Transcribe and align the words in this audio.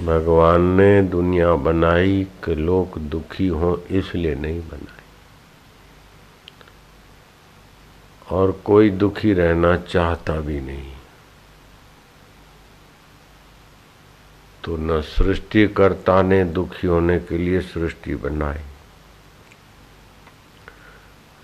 भगवान 0.00 0.62
ने 0.76 1.02
दुनिया 1.02 1.54
बनाई 1.56 2.26
कि 2.44 2.54
लोग 2.54 2.98
दुखी 3.00 3.46
हों, 3.46 3.76
इसलिए 3.88 4.34
नहीं 4.34 4.60
बनाई। 4.60 5.02
और 8.30 8.52
कोई 8.64 8.90
दुखी 8.90 9.32
रहना 9.32 9.76
चाहता 9.76 10.40
भी 10.40 10.60
नहीं। 10.60 10.92
तो 14.64 14.76
न 14.76 15.00
सृष्टिकर्ता 15.00 16.20
ने 16.22 16.44
दुखी 16.44 16.86
होने 16.86 17.18
के 17.18 17.38
लिए 17.38 17.60
सृष्टि 17.60 18.14
बनाई, 18.14 18.62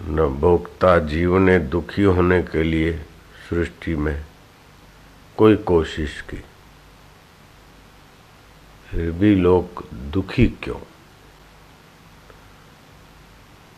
न 0.02 0.26
भोक्ता 0.40 0.98
जीव 0.98 1.38
ने 1.38 1.58
दुखी 1.58 2.02
होने 2.02 2.42
के 2.42 2.62
लिए 2.62 2.92
सृष्टि 3.50 3.94
में 3.96 4.24
कोई 5.36 5.56
कोशिश 5.56 6.20
की। 6.20 6.44
फिर 8.92 9.10
भी 9.10 9.34
लोग 9.34 9.84
दुखी 9.92 10.46
क्यों? 10.46 10.76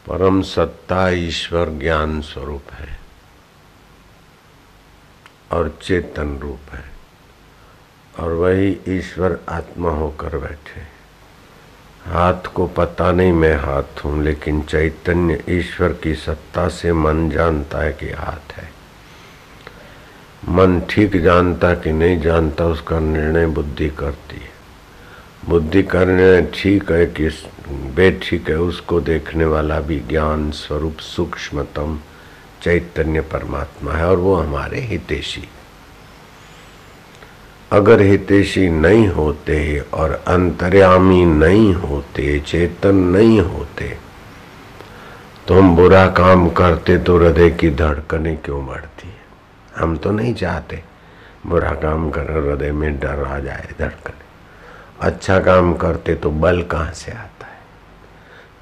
परम 0.06 0.42
सत्ता 0.42 1.08
ईश्वर 1.08 1.70
ज्ञान 1.70 2.20
स्वरूप 2.20 2.72
है 2.72 2.98
और 5.52 5.78
चेतन 5.82 6.38
रूप 6.38 6.72
है 6.72 6.84
और 8.20 8.32
वही 8.32 8.80
ईश्वर 8.88 9.38
आत्मा 9.48 9.90
होकर 9.90 10.38
बैठे। 10.38 10.80
हाथ 12.10 12.52
को 12.54 12.66
पता 12.66 13.12
नहीं 13.12 13.32
मैं 13.32 13.56
हाथ 13.56 14.04
हूँ, 14.04 14.22
लेकिन 14.22 14.62
चैतन्य 14.62 15.44
ईश्वर 15.48 15.92
की 15.92 16.14
सत्ता 16.14 16.68
से 16.68 16.92
मन 16.92 17.30
जानता 17.30 17.78
है 17.78 17.92
कि 17.92 18.10
हाथ 18.10 18.52
है। 18.52 18.70
मन 20.48 20.82
ठीक 20.90 21.16
जानता 21.16 21.74
कि 21.74 21.92
नहीं 21.92 22.20
जानता, 22.20 22.64
उसका 22.64 22.98
निर्णय 23.00 23.46
बुद्धि 23.46 23.90
करती 23.90 24.36
है। 24.36 24.53
बुद्धि 25.48 25.82
करने 25.82 26.42
ठीक 26.54 26.90
है 26.92 27.06
कि 27.06 27.28
बेठीक 27.96 28.48
है, 28.48 28.56
उसको 28.56 29.00
देखने 29.00 29.44
वाला 29.44 29.80
भी 29.80 29.98
ज्ञान 30.08 30.50
स्वरूप 30.50 30.98
सूक्ष्मतम 30.98 31.98
चैतन्य 32.62 33.20
परमात्मा 33.32 33.92
है 33.92 34.06
और 34.06 34.16
वो 34.16 34.34
हमारे 34.34 34.80
हितेशी 34.80 35.48
अगर 37.72 38.00
हितेशी 38.00 38.68
नहीं 38.70 39.06
होते 39.08 39.78
और 39.94 40.12
अंतर्यामी 40.28 41.24
नहीं 41.24 41.74
होते, 41.74 42.38
चेतन 42.40 42.96
नहीं 42.96 43.40
होते 43.40 43.96
तो 45.48 45.54
हम 45.54 45.74
बुरा 45.76 46.06
काम 46.16 46.48
करते 46.50 46.98
तो 46.98 47.16
हृदय 47.18 47.50
की 47.50 47.70
धड़कने 47.70 48.34
क्यों 48.36 48.66
बढ़ती 48.66 49.08
है? 49.08 49.22
हम 49.76 49.96
तो 49.96 50.10
नहीं 50.10 50.34
चाहते 50.34 50.82
बुरा 51.46 51.70
काम 51.82 52.10
कर 52.10 52.30
हृदय 52.32 52.72
में 52.72 52.98
डर 53.00 53.24
आ 53.24 53.38
जाए 53.38 53.74
धड़कने। 53.78 54.23
अच्छा 55.00 55.38
काम 55.40 55.74
करते 55.74 56.14
तो 56.14 56.30
बल 56.30 56.62
कहाँ 56.62 56.92
से 56.92 57.12
आता 57.12 57.46
है? 57.46 57.58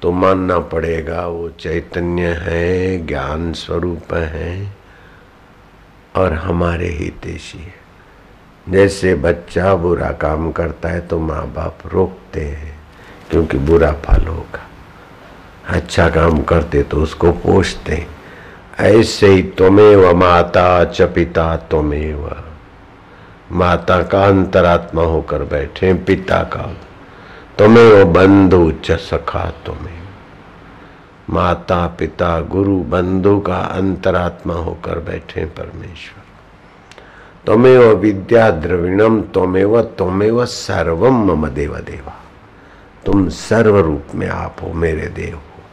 तो 0.01 0.11
मानना 0.11 0.59
पड़ेगा 0.59 1.27
वो 1.27 1.49
चैतन्य 1.49 2.27
है, 2.41 2.97
ज्ञान 3.07 3.53
स्वरूप 3.53 4.13
है 4.13 4.71
और 6.15 6.33
हमारे 6.33 6.87
हितेशी 6.87 7.57
है। 7.57 7.81
जैसे 8.69 9.15
बच्चा 9.15 9.75
बुरा 9.75 10.11
काम 10.11 10.51
करता 10.51 10.89
है 10.89 11.07
तो 11.07 11.19
माँ 11.19 11.45
बाप 11.47 11.79
रोकते 11.93 12.41
हैं, 12.41 12.75
क्योंकि 13.31 13.57
बुरा 13.57 13.91
फल 13.91 14.27
होगा। 14.27 14.67
अच्छा 15.67 16.09
काम 16.09 16.41
करते 16.43 16.83
तो 16.83 17.01
उसको 17.01 17.31
पोषते 17.31 18.05
ऐसे 18.79 19.27
ही 19.27 19.43
तुम्हें 19.43 19.95
व 19.95 20.13
माता 20.13 20.83
च 20.85 21.01
पिता 21.01 21.55
तुम्हें 21.57 22.13
माता 23.53 24.03
का 24.03 24.25
अंतरात्मा 24.25 25.03
होकर 25.03 25.43
बैठे 25.43 25.93
पिता 25.93 26.43
का। 26.43 26.73
तुम्हें 27.57 27.93
वो 27.93 28.05
बंधु 28.05 28.71
च 28.71 28.91
सखा 28.91 29.53
तुम्हें। 29.65 30.03
माता, 31.29 31.95
पिता, 31.99 32.41
गुरु, 32.41 32.79
बंधु 32.79 33.39
का 33.39 33.57
अंतरात्मा 33.57 34.53
होकर 34.53 34.99
बैठे 34.99 35.45
परमेश्वर। 35.45 36.23
तुम्हें 37.45 37.77
विद्या 37.77 38.51
द्रविणम, 38.51 39.21
तुम्हें 39.21 39.95
तुम्हें 39.95 40.45
सर्वम 40.45 41.31
मम 41.31 41.47
देव 41.47 41.77
देवा। 41.77 42.23
तुम 43.05 43.29
सर्व 43.29 43.79
रूप 43.79 44.03
में 44.15 44.29
आप 44.29 44.55
हो, 44.63 44.73
मेरे 44.73 45.07
देव 45.07 45.35
हो। 45.35 45.63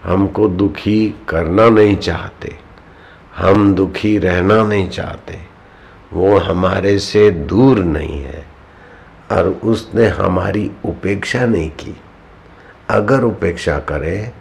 हमको 0.04 0.48
दुखी 0.48 1.14
करना 1.28 1.68
नहीं 1.68 1.96
चाहते, 1.96 2.54
हम 3.36 3.74
दुखी 3.74 4.16
रहना 4.18 4.62
नहीं 4.64 4.88
चाहते, 4.88 5.38
वो 6.12 6.36
हमारे 6.38 6.98
से 6.98 7.30
दूर 7.30 7.78
नहीं 7.78 8.22
है, 8.22 8.44
और 9.32 9.48
उसने 9.64 10.06
हमारी 10.08 10.70
उपेक्षा 10.84 11.46
नहीं 11.46 11.70
की। 11.70 11.96
अगर 12.90 13.24
उपेक्षा 13.24 13.78
करे, 13.88 14.32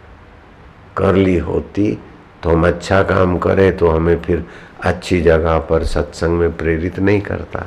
कर 0.96 1.14
ली 1.14 1.36
होती 1.38 1.98
तो 2.42 2.50
हम 2.50 2.66
अच्छा 2.66 3.02
काम 3.02 3.36
करें 3.38 3.76
तो 3.76 3.88
हमें 3.88 4.20
फिर 4.22 4.44
अच्छी 4.84 5.20
जगह 5.22 5.58
पर 5.60 5.84
सत्संग 5.84 6.38
में 6.38 6.56
प्रेरित 6.56 6.98
नहीं 6.98 7.20
करता। 7.20 7.66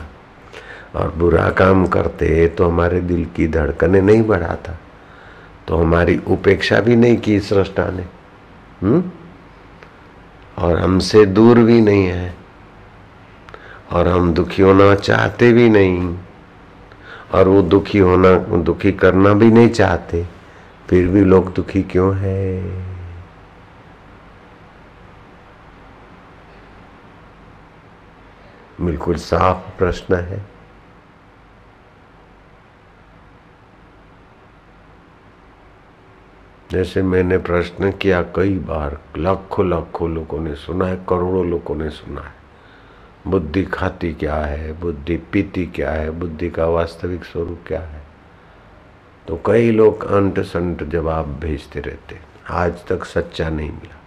और 0.96 1.12
बुरा 1.12 1.50
काम 1.50 1.86
करते 1.88 2.48
तो 2.48 2.68
हमारे 2.70 3.00
दिल 3.02 3.26
की 3.36 3.48
धड़कने 3.48 4.02
नहीं 4.02 4.24
बढ़ाता। 4.24 4.78
तो 5.68 5.78
हमारी 5.78 6.18
उपेक्षा 6.28 6.80
भी 6.80 6.96
नहीं 6.96 7.18
की 7.18 7.40
सृष्टा 7.40 7.86
ने 7.88 8.06
हम्म? 8.82 9.12
और 10.58 10.80
हमसे 10.80 11.26
दूर 11.26 11.60
भी 11.60 11.82
नहीं 11.82 12.06
है, 12.06 12.34
और 13.92 14.08
हम 14.08 14.34
दुखी 14.34 14.62
होना 14.62 14.96
चाहते 14.96 15.54
भी 15.54 15.70
नहीं, 15.70 16.18
और 17.34 17.48
वो 17.48 17.62
दुखी 17.62 17.98
होना, 17.98 18.36
दुखी 18.38 18.92
करना 18.92 19.34
भी 19.34 19.52
नहीं 19.52 19.70
चाहते, 19.70 20.26
फिर 20.90 21.08
भी 21.08 21.22
लोग 21.22 21.54
दुखी 21.54 21.84
क्यों 21.84 22.16
है? 22.16 22.62
बिल्कुल 28.82 29.16
साफ़ 29.16 29.78
प्रश्न 29.78 30.16
है। 30.16 30.51
जैसे 36.72 37.02
मैंने 37.02 37.38
प्रश्न 37.38 37.92
किया, 37.92 38.22
कई 38.22 38.58
बार 38.58 39.02
लाखों 39.18 39.70
लाखों 39.70 40.12
लोगों 40.12 40.40
ने 40.40 40.56
सुना 40.56 40.86
है, 40.86 40.96
करोड़ों 41.10 41.46
लोगों 41.46 41.76
ने 41.76 41.90
सुना 41.90 42.22
है। 42.22 42.34
बुद्धि 43.28 43.64
खाती 43.64 44.14
क्या 44.14 44.36
है? 44.36 44.74
बुद्धि 44.74 45.18
पीती 45.18 45.66
क्या 45.66 45.92
है? 45.92 46.12
बुद्धि 46.12 46.50
का 46.50 46.66
वास्तविक 46.66 47.24
स्वरूप 47.24 47.60
क्या 47.68 47.82
है? 47.82 48.02
तो 49.28 49.42
कई 49.46 49.72
लोग 49.72 50.04
अंट 50.04 50.40
संट 50.40 50.84
जवाब 50.84 51.40
भेजते 51.40 51.80
रहते 51.80 52.20
आज 52.50 52.88
तक 52.88 53.04
सच्चा 53.04 53.50
नहीं 53.50 53.72
मिला। 53.72 54.02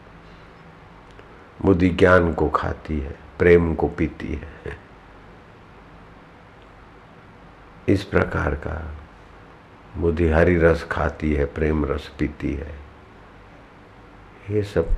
बुद्धि 1.62 1.88
ज्ञान 1.88 2.32
को 2.32 2.48
खाती 2.48 3.00
है, 3.00 3.16
प्रेम 3.38 3.74
को 3.74 3.88
पीती 3.88 4.40
है। 4.66 4.78
इस 7.88 8.04
प्रकार 8.04 8.54
का 8.54 8.94
बुद्धि 9.96 10.28
हरी 10.28 10.58
रस 10.58 10.88
खाती 10.90 11.32
है, 11.32 11.44
प्रेम 11.44 11.84
रस 11.84 12.12
पीती 12.18 12.54
है। 12.54 12.74
ये 14.50 14.62
सब 14.62 14.88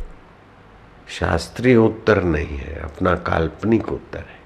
शास्त्रीय 1.08 1.76
उत्तर 1.76 2.24
नहीं 2.24 2.56
है, 2.56 2.80
अपना 2.80 3.14
काल्पनिक 3.14 3.92
उत्तर 3.92 4.18
है। 4.18 4.36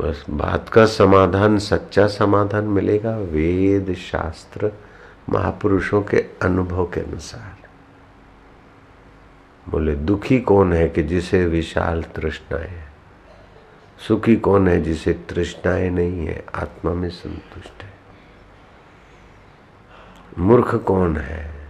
बस 0.00 0.24
बात 0.30 0.68
का 0.68 0.86
समाधान, 0.86 1.58
सच्चा 1.58 2.06
समाधान 2.06 2.64
मिलेगा 2.64 3.16
वेद 3.16 3.94
शास्त्र 3.94 4.72
महापुरुषों 5.30 6.02
के 6.02 6.26
अनुभव 6.42 6.84
के 6.86 7.00
अनुसार। 7.00 7.56
बोले, 9.68 9.94
दुखी 9.94 10.40
कौन 10.40 10.72
है 10.72 10.88
कि 10.88 11.02
जिसे 11.02 11.46
विशाल 11.46 12.02
तृष्णाएँ 12.02 12.68
है? 12.68 12.88
सुखी 14.08 14.36
कौन 14.36 14.68
है 14.68 14.82
जिसे 14.82 15.12
तृष्णाएँ 15.12 15.90
नहीं 15.90 16.26
है? 16.26 16.44
आत्मा 16.54 16.94
में 16.94 17.10
संतुष्ट 17.10 17.83
मूर्ख 20.38 20.74
कौन 20.74 21.16
है? 21.16 21.68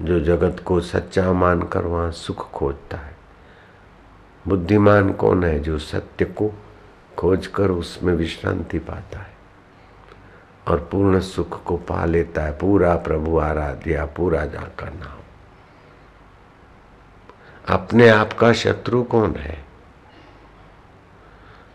जो 0.00 0.20
जगत 0.20 0.62
को 0.64 0.80
सच्चा 0.80 1.32
मानकर 1.32 1.86
वहाँ 1.86 2.10
सुख 2.10 2.50
खोजता 2.50 2.96
है। 2.96 3.16
बुद्धिमान 4.48 5.12
कौन 5.12 5.44
है 5.44 5.60
जो 5.60 5.78
सत्य 5.78 6.24
को 6.24 6.52
खोजकर 7.18 7.70
उसमें 7.70 8.14
विश्रांति 8.14 8.78
पाता 8.78 9.18
है? 9.18 9.36
और 10.68 10.88
पूर्ण 10.92 11.20
सुख 11.20 11.64
को 11.64 11.76
पा 11.76 12.04
लेता 12.04 12.42
है, 12.42 12.58
पूरा 12.58 12.96
प्रभु 12.96 13.38
आराध्या, 13.38 14.06
पूरा 14.06 14.44
जाकर 14.46 14.92
नाम। 14.92 15.18
अपने 17.74 18.08
आप 18.08 18.32
का 18.32 18.52
शत्रु 18.52 19.02
कौन 19.02 19.36
है? 19.36 19.67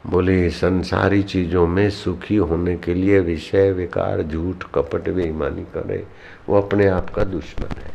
बोले, 0.07 0.49
संसारी 0.49 1.23
चीज़ों 1.23 1.67
में 1.67 1.89
सुखी 1.89 2.35
होने 2.35 2.77
के 2.77 2.93
लिए 2.93 3.19
विषय, 3.19 3.71
विकार, 3.71 4.21
झूठ, 4.21 4.63
कपट, 4.75 5.09
बेईमानी 5.09 5.63
करे। 5.63 6.07
वो 6.49 6.61
अपने 6.61 6.87
आप 6.87 7.09
का 7.09 7.23
दुश्मन 7.23 7.81
है। 7.81 7.91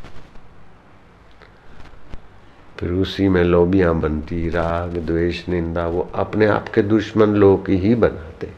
फिर 2.78 2.92
उसी 2.92 3.28
में 3.28 3.44
लोबियाँ 3.44 3.94
बनती, 3.94 4.50
राग, 4.50 4.96
द्वेष, 4.96 5.48
निंदा, 5.48 5.86
वो 5.86 6.10
अपने 6.14 6.46
आप 6.46 6.68
के 6.68 6.82
दुश्मन 6.82 7.26
लोग 7.26 7.70
ही 7.70 7.94
बनाते। 7.94 8.52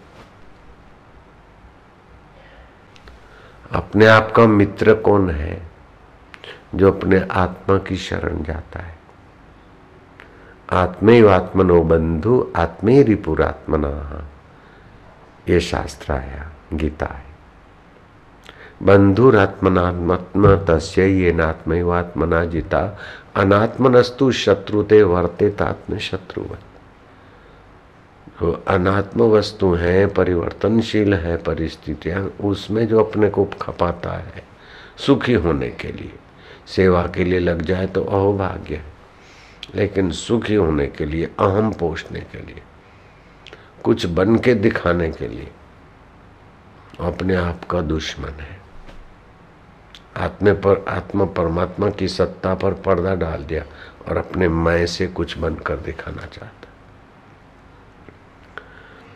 अपने 3.73 4.07
आप 4.07 4.33
का 4.37 4.47
मित्र 4.47 4.95
कौन 4.95 5.31
है 5.31 5.63
जो 6.75 6.93
अपने 6.93 7.21
आत्मा 7.31 7.79
की 7.79 7.97
शरण 7.97 8.43
जाता 8.43 8.81
है? 8.81 9.00
आत्मे 10.73 11.29
आत्मनो 11.29 11.83
बंधु 11.83 12.53
आत्मे 12.57 13.03
रिपुरात्मना 13.03 14.27
ये 15.49 15.61
शास्त्र 15.61 16.13
आया 16.13 16.53
गीता 16.73 17.07
है 17.07 17.29
बंधुरात्मनात्म 18.83 20.57
तस्य 20.57 21.07
ये 21.07 21.33
नात्मत्मना 21.33 22.45
जिता, 22.45 22.99
अनात्मनस्तु 23.37 24.33
शत्रुते 24.33 25.03
वर्ते 25.03 25.51
तात्म 25.51 25.99
शत्रुवत 25.99 26.59
जो 28.41 28.65
अनात्म 28.69 29.23
वस्तु 29.23 29.75
है, 29.75 30.07
परिवर्तनशील 30.07 31.15
है, 31.15 31.37
परिस्थितियाँ, 31.37 32.23
उसमें 32.45 32.89
जो 32.89 33.05
अपने 33.05 33.29
को 33.31 33.45
खपाता 33.45 34.11
है, 34.11 34.43
सुखी 35.07 35.35
होने 35.35 35.69
के 35.71 35.89
लिए, 35.89 36.13
सेवा 36.67 37.03
के 37.03 37.25
लिए 37.25 37.39
लग 37.39 37.63
जाए 37.63 37.87
तो 37.87 38.05
अहोभाग्य 38.05 38.75
है। 38.75 39.00
लेकिन 39.75 40.11
सुखी 40.11 40.55
होने 40.55 40.87
के 40.87 41.05
लिए, 41.05 41.25
अहम 41.25 41.73
पोषने 41.73 42.21
के 42.21 42.39
लिए, 42.39 42.63
कुछ 43.85 44.07
बन 44.07 44.37
के 44.37 44.55
दिखाने 44.55 45.11
के 45.11 45.29
लिए, 45.29 45.51
अपने 47.01 47.35
आप 47.35 47.65
का 47.65 47.81
दुश्मन 47.81 48.29
है। 48.29 48.61
आत्मे 50.17 50.53
पर, 50.53 50.85
आत्मा 50.89 51.25
परमात्मा 51.25 51.91
की 51.91 52.09
सत्ता 52.09 52.55
पर 52.55 52.73
पर्दा 52.73 53.15
डाल 53.15 53.45
दिया 53.45 53.65
और 54.09 54.17
अपने 54.17 54.49
मैं 54.49 54.87
से 54.87 55.07
कुछ 55.07 55.39
बनकर 55.39 55.77
दिखाना 55.77 56.23
चाहता। 56.23 56.69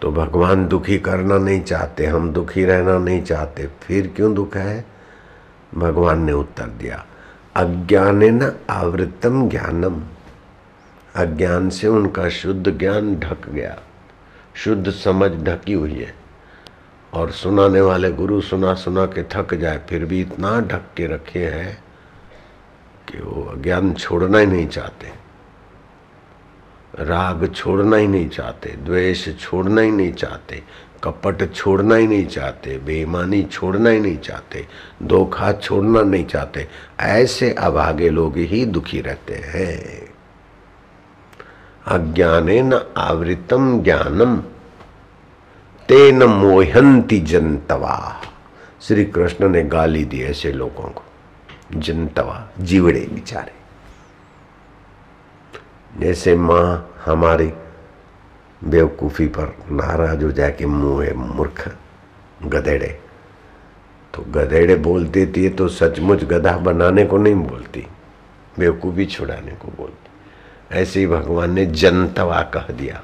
तो 0.03 0.13
भगवान 0.13 0.69
दुखी 0.69 0.99
करना 0.99 1.39
नहीं 1.39 1.61
चाहते, 1.61 2.07
हम 2.07 2.33
दुखी 2.33 2.65
रहना 2.65 2.99
नहीं 2.99 3.23
चाहते, 3.23 3.67
फिर 3.83 4.13
क्यों 4.17 4.35
दुख 4.35 4.57
है? 4.57 4.85
भगवान 5.75 6.23
ने 6.23 6.33
उत्तर 6.33 6.67
दिया, 6.67 7.07
अज्ञान 7.57 8.25
न 8.25 8.53
आवृतम 8.71 9.49
ज्ञानम। 9.49 10.03
अज्ञान 11.17 11.71
से 11.71 11.87
उनका 11.87 12.29
शुद्ध 12.29 12.79
ज्ञान 12.79 13.17
ढक 13.17 13.49
गया। 13.49 13.79
शुद्ध 14.55 14.91
समझ 14.91 15.31
ढकी 15.31 15.73
हुई 15.73 15.95
है। 15.95 16.15
और 17.15 17.31
सुनाने 17.31 17.81
वाले 17.81 18.13
गुरु 18.13 18.41
सुना 18.41 18.75
सुना 18.75 19.07
के 19.07 19.23
थक 19.23 19.55
जाए, 19.55 19.81
फिर 19.89 20.05
भी 20.05 20.21
इतना 20.21 20.61
ढक 20.61 20.83
के 20.97 21.07
रखे 21.07 21.47
हैं 21.47 21.85
कि 23.09 23.19
वो 23.19 23.43
अज्ञान 23.43 23.95
छोड़ना 23.95 24.39
ही 24.39 24.47
नहीं 24.47 24.69
चाहते। 24.69 25.25
राग 27.01 27.53
छोड़ना 27.55 27.97
ही 27.97 28.09
नहीं 28.09 28.29
चाहते, 28.29 28.69
द्वेष 28.69 29.39
छोड़ना 29.39 29.81
ही 29.81 29.91
नहीं 29.91 30.13
चाहते, 30.13 30.63
कपट 31.05 31.55
छोड़ना 31.55 31.95
ही 31.95 32.07
नहीं 32.07 32.27
चाहते, 32.27 32.79
बेईमानी 32.79 33.43
छोड़ना 33.43 33.91
ही 33.91 34.01
नहीं 34.01 34.19
चाहते, 34.19 34.67
धोखा 35.03 35.53
छोड़ना 35.53 36.03
नहीं 36.03 36.25
चाहते, 36.25 36.69
ऐसे 37.01 37.51
अभागे 37.53 38.09
लोग 38.09 38.37
ही 38.37 38.67
दुखी 38.67 39.01
रहते 39.01 39.35
हैं। 39.35 40.04
अज्ञाने 41.87 42.63
न 42.63 42.81
आवृतम 42.97 43.83
ज्ञानम। 43.83 44.37
तेन 45.89 46.23
मोहंती 46.23 47.21
जनतवा। 47.21 48.23
श्री 48.81 49.05
कृष्ण 49.05 49.49
ने 49.49 49.63
गाली 49.63 50.05
दी 50.05 50.23
ऐसे 50.23 50.53
लोगों 50.53 50.89
को। 50.89 51.03
जनतवा, 51.75 52.49
जीवड़े 52.61 53.09
बिचारे। 53.13 53.53
जैसे 56.01 56.37
माँ 56.37 56.95
हमारी 57.05 57.53
बेवकूफ़ी 58.65 59.27
पर 59.27 59.57
नाराज़ 59.71 60.25
हो 60.25 60.33
जाए 60.33 60.53
कि 60.53 60.67
मुँह 60.67 61.05
है, 61.05 61.15
मूर्ख, 61.15 61.77
गधेड़े। 62.45 63.01
तो 64.15 64.23
गधेड़े 64.23 64.77
बोल 64.77 65.07
देती 65.07 65.45
है 65.45 65.51
तो 65.51 65.69
सचमुच 65.69 66.25
गधा 66.25 66.57
बनाने 66.57 67.05
को 67.07 67.19
नहीं 67.19 67.35
बोलती, 67.35 67.87
बेवकूफ़ी 68.59 69.07
छुड़ाने 69.07 69.53
को 69.53 69.69
बोलती। 69.69 70.09
ऐसे 70.73 71.01
ही 71.01 71.07
भगवान 71.07 71.51
ने 71.51 71.67
जनतवा 71.67 72.43
कह 72.43 72.73
दिया। 72.73 73.03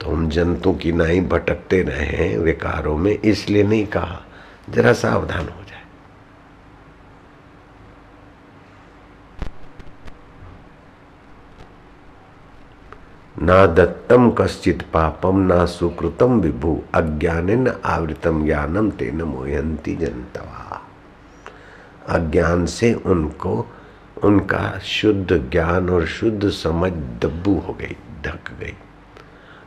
तो 0.00 0.10
हम 0.10 0.28
जंतु 0.28 0.72
की 0.72 0.92
नहीं 0.92 1.28
भटकते 1.28 1.82
रहे 1.82 2.38
विकारों 2.38 2.96
में 2.96 3.18
इसलिए 3.18 3.62
नहीं 3.62 3.86
कहा, 3.86 4.22
जरा 4.70 4.92
सावधान 4.92 5.40
हो 5.40 5.64
जाए। 5.64 5.74
ना 13.42 13.66
दत्तम 13.66 14.30
कश्चित 14.30 14.82
पापम, 14.82 15.38
ना 15.38 15.66
सुकृतम 15.66 16.40
विभु, 16.40 16.82
अज्ञान 16.94 17.50
न 17.50 17.80
आवृतम 17.84 18.44
ज्ञानम 18.44 18.90
तेन 18.90 19.22
मोहंती 19.22 19.96
जनतवा। 19.96 20.82
अज्ञान 22.08 22.66
से 22.66 22.94
उनको 22.94 23.66
उनका 24.22 24.78
शुद्ध 24.78 25.50
ज्ञान 25.50 25.90
और 25.90 26.06
शुद्ध 26.06 26.50
समझ 26.50 26.92
दब्बू 26.92 27.58
हो 27.58 27.72
गई, 27.72 27.96
ढक 28.22 28.50
गई। 28.60 28.76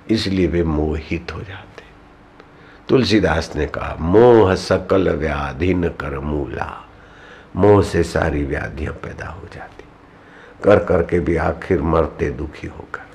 इसलिए 0.09 0.47
वे 0.47 0.63
मोहित 0.63 1.27
हो 1.33 1.41
जाते। 1.41 1.83
तुलसीदास 2.89 3.55
ने 3.55 3.65
कहा, 3.65 3.97
मोह 3.99 4.55
सकल 4.55 5.09
व्याधि 5.09 5.73
न 5.73 5.89
कर 5.89 6.19
मूला 6.19 6.83
मोह 7.55 7.83
से 7.83 8.03
सारी 8.03 8.44
व्याधियाँ 8.44 8.94
पैदा 8.94 9.27
हो 9.27 9.47
जाती। 9.55 9.83
कर 10.63 10.83
करके 10.83 11.19
भी 11.19 11.35
आखिर 11.35 11.81
मरते 11.81 12.29
दुखी 12.29 12.67
होकर। 12.67 13.07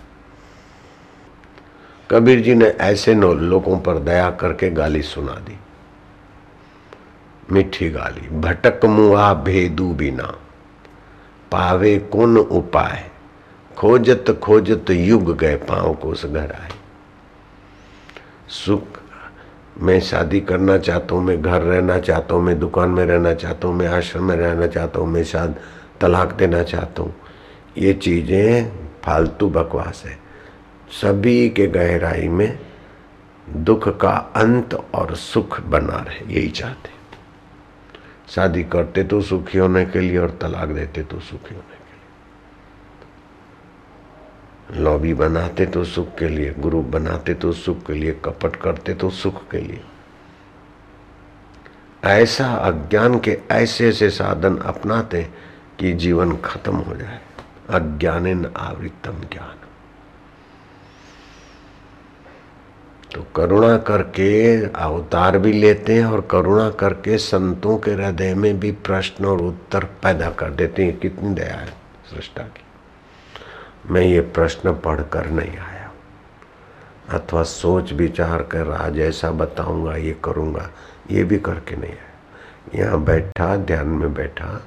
कबीर 2.11 2.41
जी 2.41 2.55
ने 2.55 2.65
ऐसे 2.65 3.15
नो 3.15 3.35
लोगों 3.35 3.79
पर 3.79 3.99
दया 3.99 4.31
करके 4.31 4.71
गाली 4.71 5.03
सुना 5.03 5.33
दी। 5.33 5.57
मीठी 7.53 7.91
गाली, 7.91 8.29
भटक 8.29 8.85
मुआ 8.85 9.35
भेदू 9.35 9.95
बिना। 9.95 10.39
पावे 11.53 11.99
कौन 12.13 12.37
उपाय? 12.39 13.11
खोजत 13.71 14.39
खोजत 14.43 14.91
युग 14.91 15.37
गए 15.39 15.57
पाँव 15.69 15.95
को 15.95 16.09
उस 16.09 16.25
घर 16.27 16.53
आए। 16.53 16.71
सुख 18.49 19.01
मैं 19.79 19.99
शादी 20.01 20.41
करना 20.41 20.77
चाहता 20.79 21.15
हूँ, 21.15 21.25
मैं 21.25 21.41
घर 21.43 21.61
रहना 21.61 21.99
चाहता 21.99 22.35
हूँ, 22.35 22.43
मैं 22.43 22.59
दुकान 22.61 22.91
में 22.91 23.05
रहना 23.07 23.33
चाहता 23.35 23.69
हूँ, 23.69 23.77
मैं 23.77 23.87
आश्रम 23.89 24.25
में 24.25 24.37
रहना 24.37 24.67
चाहता 24.67 25.01
हूँ, 25.01 25.09
मैं 25.09 25.25
शायद 25.25 25.55
तलाक 26.01 26.33
देना 26.33 26.63
चाहता 26.63 27.03
हूँ। 27.03 27.15
ये 27.79 27.93
चीज़ें 27.95 28.73
फालतू 29.05 29.49
बकवास 29.51 30.03
है। 30.07 30.19
सभी 31.03 31.49
के 31.51 31.67
गहराई 31.67 32.29
में 32.29 32.59
दुख 33.49 33.89
का 34.01 34.11
अंत 34.37 34.75
और 34.95 35.15
सुख 35.15 35.61
बना 35.61 35.97
रहे, 35.99 36.35
यही 36.35 36.49
चाहते 36.51 36.91
शादी 38.35 38.65
करते 38.65 39.05
तो 39.05 39.21
सुखी 39.23 39.59
होने 39.59 39.87
के 39.87 40.01
लिए 40.01 40.19
और 40.19 40.31
तलाक 40.31 40.69
देते 40.69 41.03
तो 41.03 41.21
सुखी 41.21 41.55
होने 41.55 41.77
के 41.77 41.97
लिए। 44.73 44.85
लॉबी 44.85 45.15
बनाते 45.15 45.67
तो 45.67 45.85
सुख 45.85 46.19
के 46.19 46.29
लिए, 46.29 46.55
ग्रुप 46.59 46.85
बनाते 46.85 47.35
तो 47.35 47.53
सुख 47.53 47.87
के 47.87 47.93
लिए, 47.93 48.13
कपट 48.25 48.57
करते 48.57 48.95
तो 48.95 49.11
सुख 49.11 49.51
के 49.51 49.59
लिए। 49.59 49.85
ऐसा 52.05 52.55
अज्ञान 52.55 53.21
के 53.21 53.39
ऐसे 53.51 53.89
ऐसे 53.89 54.11
साधन 54.11 54.57
अपनाते 54.57 55.29
कि 55.79 55.93
जीवन 55.93 56.37
खत्म 56.37 56.77
हो 56.77 56.97
जाए। 56.97 57.21
अज्ञान 57.71 58.53
आवृतम 58.57 59.13
ज्ञान। 59.13 59.55
तो 63.15 63.27
करुणा 63.37 63.77
करके 63.77 64.65
अवतार 64.67 65.39
भी 65.39 65.53
लेते 65.53 65.95
हैं 65.95 66.07
और 66.07 66.21
करुणा 66.21 66.71
करके 66.71 67.19
संतों 67.19 67.79
के 67.79 67.91
हृदय 67.91 68.35
में 68.35 68.61
भी 68.61 68.73
प्रश्न 68.73 69.25
और 69.25 69.41
उत्तर 69.41 69.85
पैदा 69.85 70.31
कर 70.31 70.51
देते 70.51 70.85
हैं। 70.85 70.99
कितनी 70.99 71.35
दया 71.35 71.55
है 71.55 71.67
सृष्टा 72.15 72.43
की। 72.43 72.65
मैं 73.93 74.03
ये 74.03 74.21
प्रश्न 74.21 74.73
पढ़कर 74.73 75.27
नहीं 75.27 75.59
आया। 75.59 75.91
अथवा 77.19 77.43
सोच 77.43 77.93
विचार 77.93 78.43
कर 78.43 78.71
आज 78.71 78.99
ऐसा 78.99 79.31
बताऊँगा, 79.31 79.97
ये 79.97 80.17
करूँगा, 80.25 80.71
ये 81.11 81.25
भी 81.25 81.39
करके 81.39 81.77
नहीं 81.77 81.93
आया। 81.93 82.85
यहाँ 82.85 83.05
बैठा, 83.05 83.57
ध्यान 83.57 83.87
में 83.87 84.15
बैठा, 84.15 84.67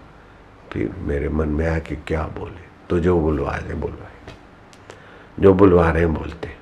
फिर 0.72 0.96
मेरे 0.98 1.30
मन 1.30 1.50
में 1.50 1.68
आया 1.68 1.80
कि 1.80 1.96
क्या 1.96 2.24
बोले। 2.24 2.66
तो 2.90 3.00
जो 3.00 3.20
बुलवा 3.20 3.56
रहे 3.56 3.74
बुलवाए। 3.74 4.34
जो 5.40 5.54
बुलवा 5.54 5.90
रहे 5.90 6.04
हैं, 6.04 6.14
बोलते 6.14 6.55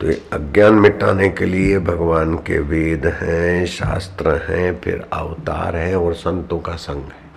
तो 0.00 0.06
ये 0.06 0.28
अज्ञान 0.32 0.74
मिटाने 0.74 1.28
के 1.28 1.44
लिए 1.44 1.78
भगवान 1.78 2.34
के 2.34 2.58
वेद 2.58 3.06
हैं, 3.06 3.66
शास्त्र 3.66 4.34
हैं, 4.48 4.80
फिर 4.80 5.08
अवतार 5.12 5.76
हैं 5.76 5.96
और 5.96 6.14
संतों 6.14 6.58
का 6.58 6.76
संग 6.76 7.02
है। 7.02 7.30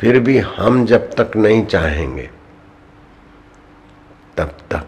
फिर 0.00 0.20
भी 0.20 0.38
हम 0.38 0.86
जब 0.86 1.10
तक 1.12 1.36
नहीं 1.36 1.66
चाहेंगे, 1.66 2.30
तब 4.36 4.56
तक 4.70 4.86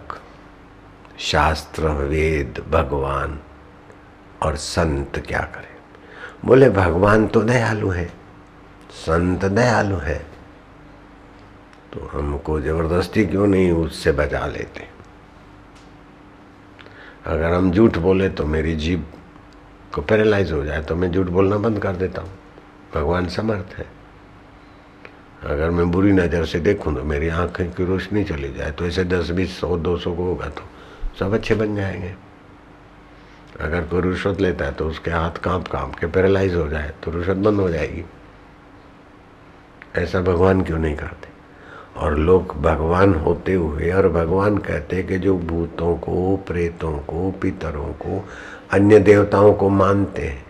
शास्त्र, 1.19 1.89
वेद, 1.89 2.65
भगवान 2.71 3.39
और 4.43 4.57
संत 4.57 5.19
क्या 5.29 5.41
करें? 5.41 5.77
बोले, 6.45 6.71
भगवान 6.71 7.27
तो 7.27 7.43
दयालु 7.43 7.89
है, 7.89 8.13
संत 8.91 9.45
दयालु 9.45 9.97
है। 9.97 10.32
तो 11.93 12.11
हमको 12.13 12.61
ज़बरदस्ती 12.61 13.25
क्यों 13.27 13.47
नहीं 13.47 13.71
उससे 13.73 14.13
बचा 14.13 14.47
लेते? 14.47 14.87
अगर 17.27 17.53
हम 17.53 17.71
झूठ 17.73 17.99
बोले 17.99 18.29
तो 18.29 18.45
मेरी 18.47 18.75
जीभ 18.77 19.05
को 19.95 20.03
पैरालाइज 20.03 20.53
हो 20.53 20.65
जाए 20.65 20.83
तो 20.83 20.97
मैं 20.97 21.11
झूठ 21.13 21.27
बोलना 21.29 21.57
बंद 21.59 21.79
कर 21.79 21.97
देता 21.97 22.23
हूँ। 22.23 22.31
भगवान 22.95 23.27
समर्थ 23.29 23.75
है। 23.79 23.87
अगर 25.45 25.71
मैं 25.71 25.91
बुरी 25.91 26.13
नज़र 26.13 26.45
से 26.45 26.61
देखूँ 26.61 26.95
तो 26.95 27.03
मेरी 27.05 27.29
आँखें 27.29 27.71
की 27.73 27.85
रोशनी 27.85 28.25
चली 28.25 28.53
जाए 28.53 28.71
तो 28.71 28.87
ऐसे 28.87 29.05
दस, 29.05 29.31
बीस, 29.31 29.59
सौ, 29.61 29.77
दो 29.77 29.97
सौ 29.99 30.15
को 30.15 30.25
होगा 30.25 30.49
तो 30.49 30.63
सब 31.19 31.35
अच्छे 31.35 31.55
बन 31.55 31.75
जाएँगे। 31.77 32.15
अगर 33.61 33.85
कोई 33.85 34.01
रुश्वत 34.01 34.41
लेता 34.41 34.65
है 34.65 34.73
तो 34.73 34.89
उसके 34.89 35.11
हाथ 35.11 35.39
काँप 35.45 35.69
काँप 35.69 35.95
के 35.95 36.07
पैरालाइज 36.07 36.55
हो 36.55 36.69
जाए 36.69 36.93
तो 37.05 37.11
रुश्वत 37.11 37.37
बंद 37.39 37.61
हो 37.61 37.69
जाएगी। 37.71 38.05
ऐसा 39.97 40.21
भगवान 40.23 40.63
क्यों 40.63 40.79
नहीं 40.79 40.97
करते? 40.97 41.32
और 41.97 42.17
लोग 42.19 42.55
भगवान 42.63 43.15
होते 43.15 43.55
हुए 43.55 43.91
और 43.91 44.09
भगवान 44.09 44.57
कहते 44.59 44.97
हैं 44.97 45.07
कि 45.07 45.19
जो 45.19 45.37
भूतों 45.39 45.97
को, 45.97 46.37
प्रेतों 46.37 46.93
को, 46.99 47.31
पितरों 47.31 47.93
को, 47.95 48.25
अन्य 48.73 48.99
देवताओं 48.99 49.53
को 49.53 49.69
मानते 49.69 50.23
हैं 50.23 50.45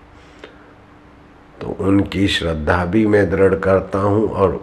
तो 1.61 1.77
उनकी 1.81 2.29
श्रद्धा 2.29 2.85
भी 2.85 3.07
मैं 3.07 3.29
दृढ़ 3.31 3.55
करता 3.55 3.99
हूँ 3.99 4.29
और 4.29 4.61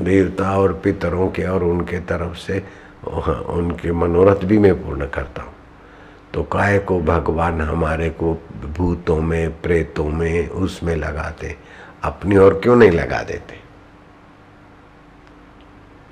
देवता 0.00 0.56
और 0.58 0.72
पितरों 0.72 1.28
के 1.30 1.44
और 1.44 1.64
उनके 1.64 1.98
तरफ़ 2.00 2.36
से 2.36 2.62
उनके 3.08 3.92
मनोरथ 3.92 4.44
भी 4.44 4.58
मैं 4.58 4.74
पूर्ण 4.82 5.06
करता 5.06 5.42
हूँ। 5.42 5.52
तो 6.34 6.42
काय 6.42 6.78
को 6.78 7.00
भगवान 7.00 7.60
हमारे 7.60 8.08
को 8.10 8.32
भूतों 8.76 9.20
में, 9.20 9.60
प्रेतों 9.62 10.08
में 10.08 10.48
उसमें 10.48 10.94
लगाते, 10.96 11.56
अपनी 12.02 12.36
और 12.36 12.58
क्यों 12.60 12.76
नहीं 12.76 12.90
लगा 12.90 13.22
देते? 13.22 13.67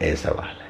ये 0.03 0.17
सवाल 0.17 0.47
है। 0.47 0.67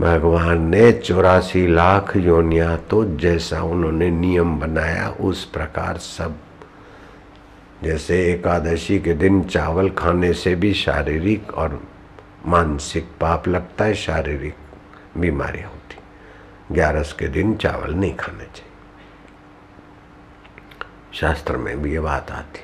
भगवान 0.00 0.62
ने 0.62 0.92
चौरासी 0.92 1.66
लाख 1.66 2.16
योनिया 2.16 2.76
तो 2.76 3.04
जैसा 3.04 3.62
उन्होंने 3.62 4.10
नियम 4.10 4.60
बनाया, 4.60 5.08
उस 5.10 5.44
प्रकार 5.44 5.98
सब। 5.98 6.36
जैसे 7.82 8.32
एकादशी 8.32 8.98
के 9.00 9.14
दिन 9.14 9.42
चावल 9.42 9.90
खाने 9.90 10.32
से 10.32 10.54
भी 10.54 10.74
शारीरिक 10.74 11.54
और 11.54 11.82
मानसिक 12.46 13.04
पाप 13.20 13.48
लगता 13.48 13.84
है, 13.84 13.94
शारीरिक 13.94 14.54
बीमारी 15.18 15.62
होती। 15.62 15.96
ग्यारस 16.74 17.12
के 17.12 17.28
दिन 17.28 17.56
चावल 17.56 17.94
नहीं 17.94 18.14
खाने 18.16 18.44
चाहिए। 18.44 18.70
शास्त्र 21.14 21.56
में 21.56 21.82
भी 21.82 21.92
ये 21.92 22.00
बात 22.00 22.30
आती। 22.30 22.60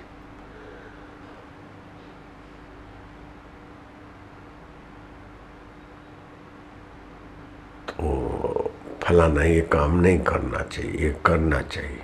फलाना 9.08 9.42
ये 9.42 9.60
काम 9.72 9.94
नहीं 10.00 10.18
करना 10.20 10.62
चाहिए, 10.62 10.92
ये 10.92 11.14
करना 11.26 11.60
चाहिए। 11.62 12.02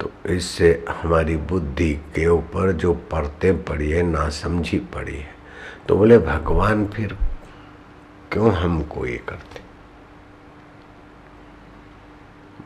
तो 0.00 0.10
इससे 0.32 0.84
हमारी 0.90 1.36
बुद्धि 1.50 1.92
के 2.14 2.26
ऊपर 2.28 2.72
जो 2.72 2.92
पड़ते 3.12 3.52
पड़ी 3.68 3.90
है 3.90 4.02
ना 4.02 4.28
समझी 4.28 4.78
पड़ी 4.94 5.16
है। 5.16 5.34
तो 5.88 5.96
बोले, 5.96 6.18
भगवान, 6.18 6.86
फिर 6.86 7.16
क्यों 8.32 8.52
हमको 8.52 9.06
ये 9.06 9.20
करते? 9.28 9.60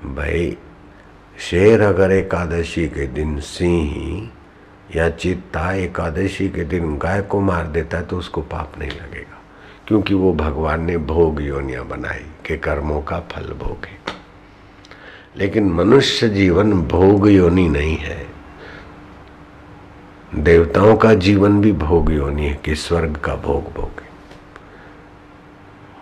भाई, 0.07 0.57
शेर 1.39 1.83
अगर 1.83 2.12
एकादशी 2.12 2.89
के 2.89 3.07
दिन 3.09 3.39
सिंह 3.41 4.31
या 4.97 5.09
चित्ता 5.11 5.73
एकादशी 5.75 6.49
के 6.49 6.65
दिन 6.65 6.97
गाय 6.99 7.23
को 7.23 7.41
मार 7.41 7.67
देता 7.67 7.99
है 7.99 8.07
तो 8.07 8.19
उसको 8.19 8.43
पाप 8.43 8.79
नहीं 8.79 8.91
लगेगा, 8.91 9.41
क्योंकि 9.89 10.15
वो 10.15 10.33
भगवान 10.35 10.85
ने 10.85 10.97
भोग 10.99 11.43
योनिया 11.43 11.83
बनाई। 11.85 12.29
के 12.47 12.56
कर्मों 12.56 13.02
का 13.02 13.20
फल 13.20 13.42
भोगे। 13.42 13.99
लेकिन 15.37 15.70
मनुष्य 15.73 16.28
जीवन 16.28 16.73
भोग 16.73 17.28
योनि 17.28 17.68
नहीं 17.68 17.97
है। 17.97 18.26
देवताओं 20.35 20.97
का 20.97 21.14
जीवन 21.14 21.61
भी 21.61 21.73
भोग 21.73 22.12
योनि 22.12 22.47
है 22.47 22.61
कि 22.64 22.75
स्वर्ग 22.75 23.16
का 23.16 23.35
भोग 23.35 23.73
भोगे। 23.75 24.11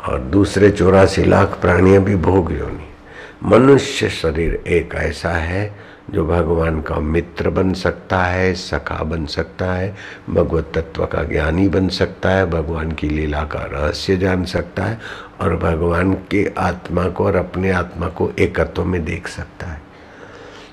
और 0.09 0.21
दूसरे 0.21 0.71
चौरासी 0.71 1.25
लाख 1.25 1.49
प्राणियाँ 1.61 2.03
भी 2.03 2.17
भोग 2.17 2.53
योनि 2.53 2.89
मनुष्य 3.43 4.09
शरीर 4.11 4.55
एक 4.67 4.95
ऐसा 4.95 5.31
है 5.31 5.89
जो 6.11 6.27
भगवान 6.27 6.81
का 6.81 6.97
मित्र 6.97 7.51
बन 7.51 7.73
सकता 7.73 8.23
है, 8.25 8.55
सखा 8.55 9.03
बन 9.05 9.27
सकता 9.27 9.73
है, 9.73 9.97
भगवत 10.31 10.73
तत्व 10.75 11.07
का 11.07 11.23
ज्ञानी 11.23 11.69
बन 11.69 11.89
सकता 11.89 12.31
है, 12.31 12.51
भगवान 12.51 12.93
की 12.93 13.09
लीला 13.09 13.45
का 13.45 13.59
रहस्य 13.59 14.17
जान 14.17 14.45
सकता 14.45 14.85
है 14.85 15.01
और 15.41 15.57
भगवान 15.57 16.15
के 16.15 16.53
आत्मा 16.59 17.09
को 17.09 17.25
और 17.25 17.37
अपने 17.37 17.71
आत्मा 17.71 18.09
को 18.09 18.31
एकत्व 18.39 18.85
में 18.85 19.05
देख 19.05 19.29
सकता 19.29 19.67
है। 19.67 19.83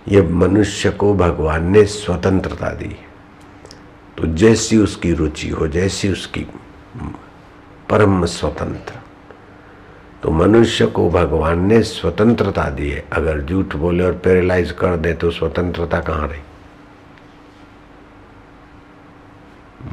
ये 0.08 0.22
मनुष्य 0.22 0.90
को 0.90 1.14
भगवान 1.14 1.72
ने 1.72 1.86
स्वतंत्रता 1.86 2.70
दी। 2.70 2.96
तो 4.18 4.28
जैसी 4.28 4.78
उसकी 4.78 5.14
रुचि 5.14 5.50
हो, 5.50 5.68
जैसी 5.68 6.10
उसकी 6.10 6.48
परम 7.90 8.26
स्वतंत्र 8.26 8.94
तो 10.26 10.32
मनुष्य 10.32 10.86
को 10.86 11.10
भगवान 11.10 11.60
ने 11.66 11.82
स्वतंत्रता 11.84 12.64
दी 12.70 12.90
है। 12.90 13.04
अगर 13.14 13.42
झूठ 13.42 13.76
बोले 13.76 14.04
और 14.04 14.14
पैरालाइज 14.14 14.72
कर 14.72 14.96
दे 14.98 15.14
तो 15.14 15.30
स्वतंत्रता 15.32 16.00
कहाँ 16.00 16.28
रही? 16.28 16.42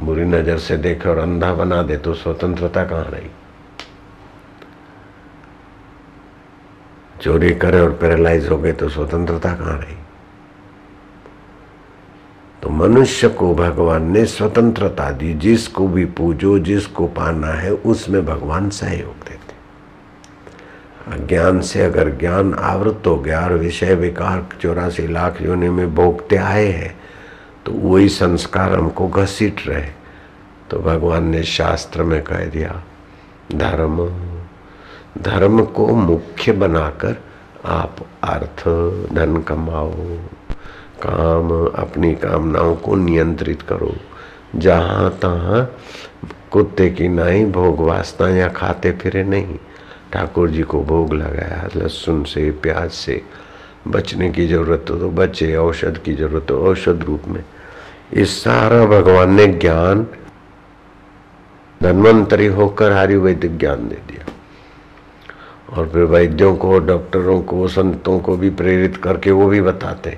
बुरी 0.01 0.23
नज़र 0.23 0.57
से 0.57 0.77
देखे 0.77 1.09
और 1.09 1.17
अंधा 1.17 1.53
बना 1.53 1.81
दे 1.83 1.97
तो 1.97 2.13
स्वतंत्रता 2.13 2.83
कहाँ 2.83 3.03
रही? 3.03 3.29
चोरी 7.21 7.53
करे 7.55 7.79
और 7.79 7.91
पैरालाइज 7.91 8.49
हो 8.49 8.57
गए 8.57 8.73
तो 8.73 8.89
स्वतंत्रता 8.89 9.53
कहाँ 9.55 9.77
रही? 9.77 9.97
तो 12.61 12.69
मनुष्य 12.69 13.29
को 13.29 13.53
भगवान 13.55 14.11
ने 14.11 14.25
स्वतंत्रता 14.25 15.11
दी। 15.11 15.33
जिसको 15.33 15.87
भी 15.87 16.05
पूजो, 16.05 16.59
जिसको 16.59 17.07
पाना 17.07 17.53
है, 17.53 17.73
उसमें 17.73 18.25
भगवान 18.25 18.69
सहयोग 18.69 19.29
देते 19.29 19.52
ज्ञान 21.09 21.59
से 21.61 21.81
अगर 21.81 22.09
ज्ञान 22.17 22.53
आवृत 22.53 23.03
हो 23.05 23.15
गया 23.17 23.39
और 23.41 23.53
विषय 23.53 23.93
विकार 23.95 24.45
चौरासी 24.61 25.07
लाख 25.07 25.41
योनि 25.41 25.69
में 25.69 25.93
भोगते 25.95 26.35
आए 26.35 26.67
हैं 26.67 26.95
तो 27.65 27.71
वही 27.71 28.09
संस्कार 28.09 28.73
हमको 28.73 29.07
घसीट 29.07 29.67
रहे 29.67 29.89
तो 30.71 30.79
भगवान 30.79 31.27
ने 31.27 31.43
शास्त्र 31.43 32.03
में 32.03 32.21
कह 32.23 32.45
दिया, 32.45 32.81
धर्म 33.55 33.97
धर्म 35.21 35.63
को 35.65 35.87
मुख्य 35.87 36.51
बनाकर 36.51 37.15
आप 37.65 37.95
अर्थ, 38.23 38.63
धन 39.13 39.41
कमाओ, 39.47 39.91
काम, 41.01 41.51
अपनी 41.75 42.13
कामनाओं 42.15 42.75
को 42.75 42.95
नियंत्रित 42.95 43.61
करो। 43.61 43.93
जहाँ 44.55 45.09
तहाँ 45.21 45.65
कुत्ते 46.51 46.89
की 46.89 47.07
नाई, 47.07 47.45
भोग 47.45 47.79
वासना 47.79 48.29
या 48.29 48.47
खाते 48.49 48.91
फिरे 48.91 49.23
नहीं 49.23 49.57
ठाकुर 50.13 50.49
जी 50.49 50.61
को 50.61 50.83
भोग 50.83 51.13
लगाया, 51.13 51.69
लहसुन 51.75 52.23
से, 52.23 52.51
प्याज 52.51 52.91
से। 52.91 53.21
बचने 53.87 54.31
की 54.31 54.47
ज़रूरत 54.47 54.85
हो 54.89 54.95
तो 54.95 55.09
बचे, 55.09 55.55
औषध 55.55 55.99
की 56.05 56.13
ज़रूरत 56.13 56.51
हो, 56.51 56.57
औषध 56.57 57.03
रूप 57.07 57.21
में। 57.27 57.43
इस 58.13 58.43
सारा 58.43 58.85
भगवान 58.85 59.33
ने 59.33 59.47
ज्ञान, 59.47 60.07
धन्वंतरी 61.83 62.45
होकर 62.45 62.91
आयुर्वेदिक 62.91 63.57
ज्ञान 63.57 63.89
दे 63.89 63.95
दिया। 63.95 64.25
और 65.73 65.89
फिर 65.89 66.03
वैद्यों 66.03 66.55
को, 66.55 66.79
डॉक्टरों 66.79 67.41
को, 67.41 67.67
संतों 67.67 68.19
को 68.19 68.37
भी 68.37 68.49
प्रेरित 68.49 68.97
करके 68.97 69.31
वो 69.31 69.47
भी 69.47 69.61
बताते। 69.61 70.17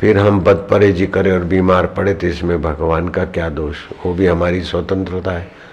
फिर 0.00 0.18
हम 0.18 0.40
बद 0.40 0.68
परहेजी 0.70 1.06
करें 1.06 1.32
और 1.32 1.44
बीमार 1.44 1.86
पड़े 1.86 2.14
तो 2.14 2.26
इसमें 2.26 2.62
भगवान 2.62 3.08
का 3.08 3.24
क्या 3.24 3.48
दोष? 3.48 3.76
वो 4.06 4.14
भी 4.14 4.26
हमारी 4.26 4.62
स्वतंत्रता 4.62 5.30
है। 5.30 5.67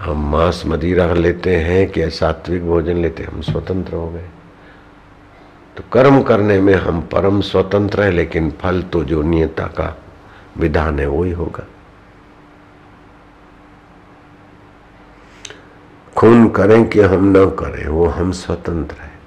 हम 0.00 0.30
मांस 0.30 0.62
मदिरा 0.66 1.12
लेते 1.12 1.56
हैं 1.56 1.90
कि 1.90 2.10
सात्विक 2.10 2.66
भोजन 2.66 2.96
लेते 2.96 3.22
हैं। 3.22 3.32
हम 3.32 3.40
स्वतंत्र 3.40 3.94
हो 3.94 4.10
गए। 4.10 4.28
तो 5.76 5.84
कर्म 5.92 6.22
करने 6.22 6.60
में 6.60 6.74
हम 6.74 7.00
परम 7.00 7.40
स्वतंत्र 7.40 8.02
हैं, 8.02 8.10
लेकिन 8.10 8.50
फल 8.50 8.82
तो 8.82 9.04
जो 9.04 9.22
नियता 9.22 9.64
का 9.64 9.98
विधान 10.58 11.00
है, 11.00 11.06
वही 11.06 11.32
होगा। 11.32 11.66
खून 16.16 16.48
करें 16.48 16.88
कि 16.88 17.00
हम 17.00 17.36
न 17.36 17.46
करें, 17.50 17.88
वो 17.88 18.06
हम 18.06 18.32
स्वतंत्र 18.32 18.96
हैं। 18.96 19.18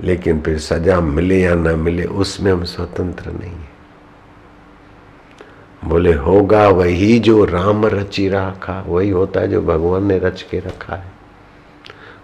लेकिन 0.00 0.40
फिर 0.40 0.58
सजा 0.58 1.00
मिले 1.00 1.40
या 1.40 1.54
न 1.54 1.78
मिले, 1.78 2.04
उसमें 2.04 2.52
हम 2.52 2.64
स्वतंत्र 2.64 3.30
नहीं 3.30 3.52
है। 3.52 3.69
बोले, 5.84 6.12
होगा 6.12 6.68
वही 6.68 7.18
जो 7.18 7.44
राम 7.44 7.86
रची 7.86 8.28
रखा, 8.28 8.84
वही 8.86 9.10
होता 9.10 9.40
है 9.40 9.48
जो 9.48 9.62
भगवान 9.62 10.04
ने 10.04 10.18
रच 10.18 10.42
के 10.42 10.58
रखा 10.58 10.96
है। 10.96 11.12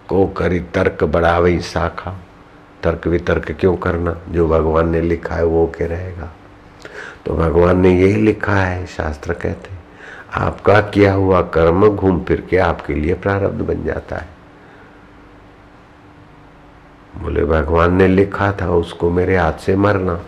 को 0.09 0.27
करी 0.27 0.59
तर्क 0.59 1.03
बड़ा 1.03 1.39
वही 1.39 1.59
शाखा। 1.59 2.15
तर्क 2.83 3.07
वितर्क 3.07 3.51
क्यों 3.51 3.77
करना? 3.77 4.17
जो 4.29 4.47
भगवान 4.47 4.89
ने 4.89 5.01
लिखा 5.01 5.35
है 5.35 5.45
वो 5.45 5.71
के 5.77 5.87
रहेगा। 5.87 6.31
तो 7.25 7.33
भगवान 7.33 7.79
ने 7.79 8.01
यही 8.01 8.21
लिखा 8.21 8.55
है, 8.55 8.85
शास्त्र 8.85 9.33
कहते 9.33 9.77
आपका 10.33 10.81
किया 10.81 11.13
हुआ 11.13 11.41
कर्म 11.41 11.89
घूम 11.89 12.23
फिर 12.23 12.41
के 12.49 12.57
आपके 12.57 12.93
लिए 12.93 13.13
प्रारब्ध 13.13 13.61
बन 13.61 13.83
जाता 13.83 14.15
है। 14.15 14.27
बोले, 17.17 17.45
भगवान 17.45 17.93
ने 17.93 18.07
लिखा 18.07 18.51
था 18.51 18.69
उसको 18.69 19.09
मेरे 19.09 19.37
हाथ 19.37 19.53
से 19.53 19.75
मरना 19.75 20.21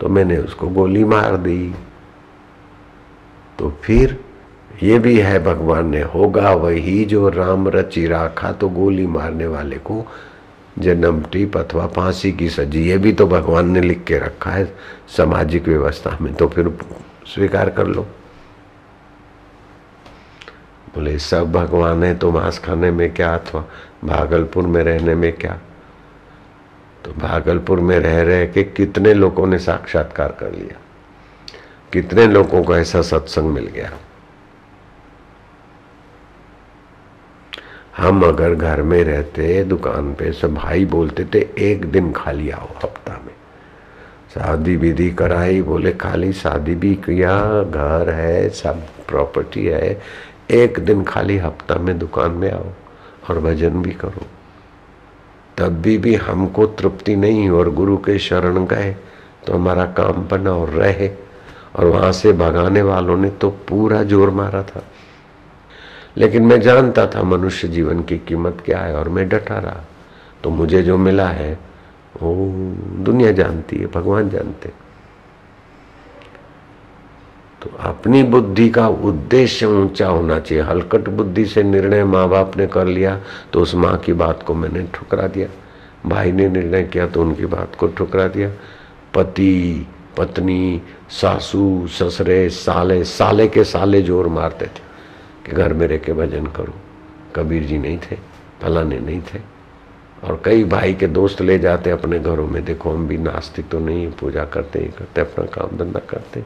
तो 0.00 0.08
मैंने 0.08 0.36
उसको 0.36 0.68
गोली 0.68 1.04
मार 1.04 1.36
दी। 1.36 1.74
तो 3.60 3.70
फिर 3.82 4.18
ये 4.82 4.98
भी 4.98 5.18
है 5.18 5.42
भगवान 5.44 5.88
ने, 5.88 6.00
होगा 6.02 6.52
वही 6.52 7.04
जो 7.04 7.28
राम 7.28 7.68
रची 7.68 8.06
राखा 8.06 8.52
तो 8.52 8.68
गोली 8.68 9.06
मारने 9.06 9.46
वाले 9.46 9.76
को 9.76 10.04
जन्म 10.78 11.20
टीप 11.22 11.56
अथवा 11.56 11.86
फांसी 11.86 12.32
की 12.32 12.48
सजी। 12.50 12.88
ये 12.88 12.96
भी 12.98 13.12
तो 13.12 13.26
भगवान 13.26 13.70
ने 13.70 13.80
लिख 13.80 14.02
के 14.04 14.18
रखा 14.18 14.50
है 14.50 14.64
सामाजिक 15.16 15.68
व्यवस्था 15.68 16.16
में 16.20 16.34
तो 16.34 16.48
फिर 16.48 16.72
स्वीकार 17.26 17.70
कर 17.70 17.86
लो। 17.86 18.02
बोले, 20.94 21.18
सब 21.18 21.52
भगवान 21.52 22.02
है 22.04 22.14
तो 22.14 22.30
मांस 22.32 22.58
खाने 22.58 22.90
में 22.90 23.12
क्या 23.14 23.34
अथवा 23.34 23.64
भागलपुर 24.04 24.66
में 24.66 24.82
रहने 24.84 25.14
में 25.14 25.32
क्या? 25.32 25.60
तो 27.04 27.12
भागलपुर 27.20 27.80
में 27.80 27.98
रह 27.98 28.22
रहे 28.22 28.46
के 28.46 28.62
कितने 28.62 29.14
लोगों 29.14 29.46
ने 29.46 29.58
साक्षात्कार 29.58 30.36
कर 30.40 30.52
लिया? 30.52 30.80
कितने 31.92 32.26
लोगों 32.26 32.62
को 32.62 32.76
ऐसा 32.76 33.02
सत्संग 33.02 33.44
मिल 33.44 33.66
गया? 33.66 33.90
हम 37.96 38.22
अगर 38.22 38.54
घर 38.54 38.82
में 38.82 39.04
रहते, 39.04 39.64
दुकान 39.64 40.14
पे 40.14 40.32
सब 40.32 40.54
भाई 40.54 40.84
बोलते 40.84 41.24
थे, 41.24 41.38
एक 41.58 41.84
दिन 41.84 42.12
खाली 42.12 42.50
आओ 42.50 42.66
हफ़्ता 42.66 43.12
में। 43.12 43.34
शादी 44.34 44.76
विधि 44.76 45.10
कराई, 45.10 45.62
बोले, 45.62 45.92
खाली 45.92 46.32
शादी 46.32 46.74
भी 46.74 46.94
किया, 46.94 47.62
घर 47.62 48.10
है, 48.10 48.48
सब 48.48 48.82
प्रॉपर्टी 49.08 49.66
है। 49.66 50.00
एक 50.50 50.78
दिन 50.78 51.04
खाली 51.04 51.38
हफ़्ता 51.38 51.74
में 51.74 51.98
दुकान 51.98 52.30
में 52.30 52.50
आओ 52.52 52.66
और 53.30 53.40
भजन 53.40 53.82
भी 53.82 53.90
करो। 53.90 54.26
तब 55.58 55.80
भी 55.80 55.98
भी 55.98 56.14
हमको 56.14 56.66
तृप्ति 56.66 57.16
नहीं 57.16 57.50
और 57.50 57.70
गुरु 57.70 57.96
के 57.96 58.18
शरण 58.18 58.66
गए 58.66 58.96
तो 59.46 59.54
हमारा 59.54 59.84
काम 59.84 60.28
बना 60.28 60.52
और 60.52 60.68
रहे। 60.68 61.29
और 61.74 61.86
वहाँ 61.86 62.10
से 62.12 62.32
भगाने 62.32 62.82
वालों 62.82 63.16
ने 63.16 63.30
तो 63.30 63.50
पूरा 63.68 64.02
ज़ोर 64.02 64.30
मारा 64.32 64.62
था। 64.62 64.82
लेकिन 66.16 66.42
मैं 66.42 66.60
जानता 66.60 67.06
था 67.06 67.22
मनुष्य 67.22 67.68
जीवन 67.68 68.02
की 68.02 68.18
कीमत 68.18 68.62
क्या 68.64 68.78
है 68.78 68.94
और 68.94 69.08
मैं 69.08 69.28
डटा 69.28 69.58
रहा। 69.58 69.84
तो 70.42 70.50
मुझे 70.50 70.82
जो 70.82 70.96
मिला 70.98 71.28
है, 71.28 71.52
वो 72.22 72.34
दुनिया 73.04 73.32
जानती 73.32 73.76
है, 73.76 73.86
भगवान 73.86 74.30
जानते 74.30 74.72
तो 77.62 77.70
अपनी 77.78 78.22
बुद्धि 78.24 78.68
का 78.70 78.86
उद्देश्य 78.88 79.66
ऊँचा 79.66 80.06
होना 80.08 80.38
चाहिए। 80.38 80.62
हलकट 80.64 81.08
बुद्धि 81.10 81.44
से 81.46 81.62
निर्णय 81.62 82.04
माँ 82.04 82.28
बाप 82.28 82.56
ने 82.56 82.66
कर 82.66 82.86
लिया 82.86 83.18
तो 83.52 83.60
उस 83.60 83.74
माँ 83.74 83.96
की 83.98 84.12
बात 84.14 84.42
को 84.42 84.54
मैंने 84.54 84.86
ठुकरा 84.94 85.26
दिया। 85.28 85.48
भाई 86.06 86.32
ने 86.32 86.48
निर्णय 86.48 86.82
किया 86.84 87.06
तो 87.06 87.22
उनकी 87.22 87.46
बात 87.46 87.74
को 87.76 87.86
ठुकरा 87.88 88.26
दिया। 88.28 88.50
पति, 89.14 89.86
पत्नी 90.18 90.82
सासू, 91.10 91.86
ससुरे, 91.88 92.48
साले 92.48 93.04
साले 93.04 93.48
के 93.48 93.64
साले 93.64 94.02
ज़ोर 94.02 94.28
मारते 94.28 94.66
थे 94.66 94.82
कि 95.46 95.52
घर 95.52 95.72
में 95.72 95.86
रह 95.86 95.98
के 95.98 96.12
भजन 96.12 96.46
करो। 96.46 96.74
कबीर 97.36 97.62
जी 97.62 97.78
नहीं 97.78 97.98
थे, 97.98 98.16
फलाने 98.62 98.98
नहीं 98.98 99.20
थे। 99.20 99.40
और 100.24 100.40
कई 100.44 100.64
भाई 100.64 100.94
के 100.94 101.06
दोस्त 101.06 101.40
ले 101.42 101.58
जाते 101.58 101.90
अपने 101.90 102.18
घरों 102.18 102.46
में, 102.46 102.64
देखो 102.64 102.90
हम 102.90 103.06
भी 103.08 103.18
नास्तिक 103.18 103.68
तो 103.68 103.78
नहीं, 103.78 104.10
पूजा 104.10 104.44
करते 104.44 104.78
ही 104.78 104.88
करते, 104.88 105.20
अपना 105.20 105.44
काम 105.46 105.76
धंधा 105.78 106.00
करते। 106.00 106.44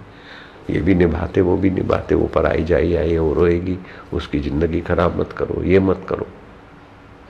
ये 0.70 0.80
भी 0.80 0.94
निभाते, 0.94 1.40
वो 1.40 1.56
भी 1.56 1.70
निभाते, 1.70 2.14
वो 2.14 2.26
पर 2.26 2.46
आई 2.46 2.64
जाई, 2.64 2.94
आई 2.94 3.16
वो 3.18 3.32
रोएगी, 3.34 3.78
उसकी 4.12 4.40
ज़िंदगी 4.40 4.80
खराब 4.80 5.20
मत 5.20 5.32
करो, 5.32 5.62
ये 5.62 5.78
मत 5.78 6.06
करो। 6.08 6.26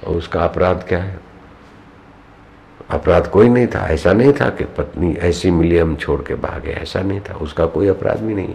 और 0.06 0.16
उसका 0.16 0.40
अपराध 0.40 0.84
क्या 0.88 0.98
है? 0.98 1.18
अपराध 2.90 3.26
कोई 3.26 3.48
नहीं 3.48 3.66
था। 3.66 3.86
ऐसा 3.88 4.12
नहीं 4.12 4.32
था 4.32 4.48
कि 4.50 4.64
पत्नी 4.78 5.12
ऐसी 5.22 5.50
मिली 5.50 5.78
हम 5.78 5.96
छोड़ 5.96 6.20
के 6.22 6.34
भागे, 6.34 6.72
ऐसा 6.72 7.00
नहीं 7.00 7.20
था। 7.20 7.34
उसका 7.34 7.66
कोई 7.66 7.88
अपराध 7.88 8.20
भी 8.20 8.34
नहीं 8.34 8.54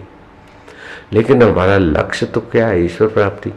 लेकिन 1.12 1.42
हमारा 1.42 1.76
लक्ष्य 1.78 2.26
तो 2.26 2.40
क्या 2.40 2.66
है? 2.66 2.84
ईश्वर 2.84 3.08
प्राप्ति। 3.08 3.52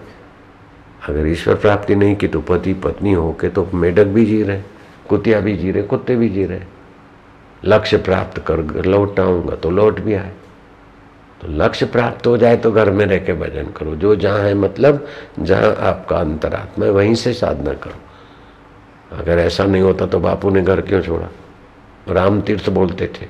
अगर 1.10 1.28
ईश्वर 1.28 1.56
प्राप्ति 1.56 1.96
नहीं 1.96 2.16
की 2.16 2.28
तो 2.28 2.40
पति, 2.42 2.74
पत्नी 2.74 3.14
हो 3.14 3.32
के 3.42 3.50
तो 3.50 3.68
मेढक 3.74 4.06
भी 4.06 4.26
जी 4.26 4.42
रहे, 4.44 4.62
कुतिया 5.10 5.40
भी 5.40 5.56
जी 5.58 5.72
रहे, 5.72 5.84
कुत्ते 5.84 6.16
भी 6.16 6.30
जी 6.30 6.46
रहे। 6.46 6.62
लक्ष्य 7.66 7.98
प्राप्त 7.98 8.40
कर 8.40 8.86
लौट 8.86 9.20
आऊँगा 9.20 9.56
तो 9.56 9.70
लौट 9.70 10.00
भी 10.00 10.14
आए। 10.14 10.32
तो 11.42 11.48
लक्ष्य 11.50 11.86
प्राप्त 11.86 12.28
हो 12.28 12.38
जाए 12.38 12.58
तो 12.58 12.72
घर 12.72 12.92
में 12.92 13.06
रह 13.06 13.18
के 13.18 13.34
भजन 13.34 13.72
करो। 13.78 13.96
जो 13.96 14.16
जहाँ 14.16 14.40
है 14.40 14.54
मतलब 14.54 15.08
जहाँ 15.40 15.76
आपका 15.82 16.18
अंतरात्मा 16.18 16.86
है, 16.86 16.92
वहीं 16.92 17.16
से 17.16 17.34
साधना 17.34 17.74
करो। 17.74 18.00
अगर 19.14 19.40
ऐसा 19.40 19.64
नहीं 19.66 19.82
होता 19.82 20.06
तो 20.06 20.20
बापू 20.20 20.50
ने 20.50 20.62
घर 20.62 20.82
क्यों 20.82 21.02
छोड़ा? 21.02 21.28
राम 22.08 22.42
तीर्थ 22.42 22.70
बोलते 22.70 23.08
थे, 23.16 23.28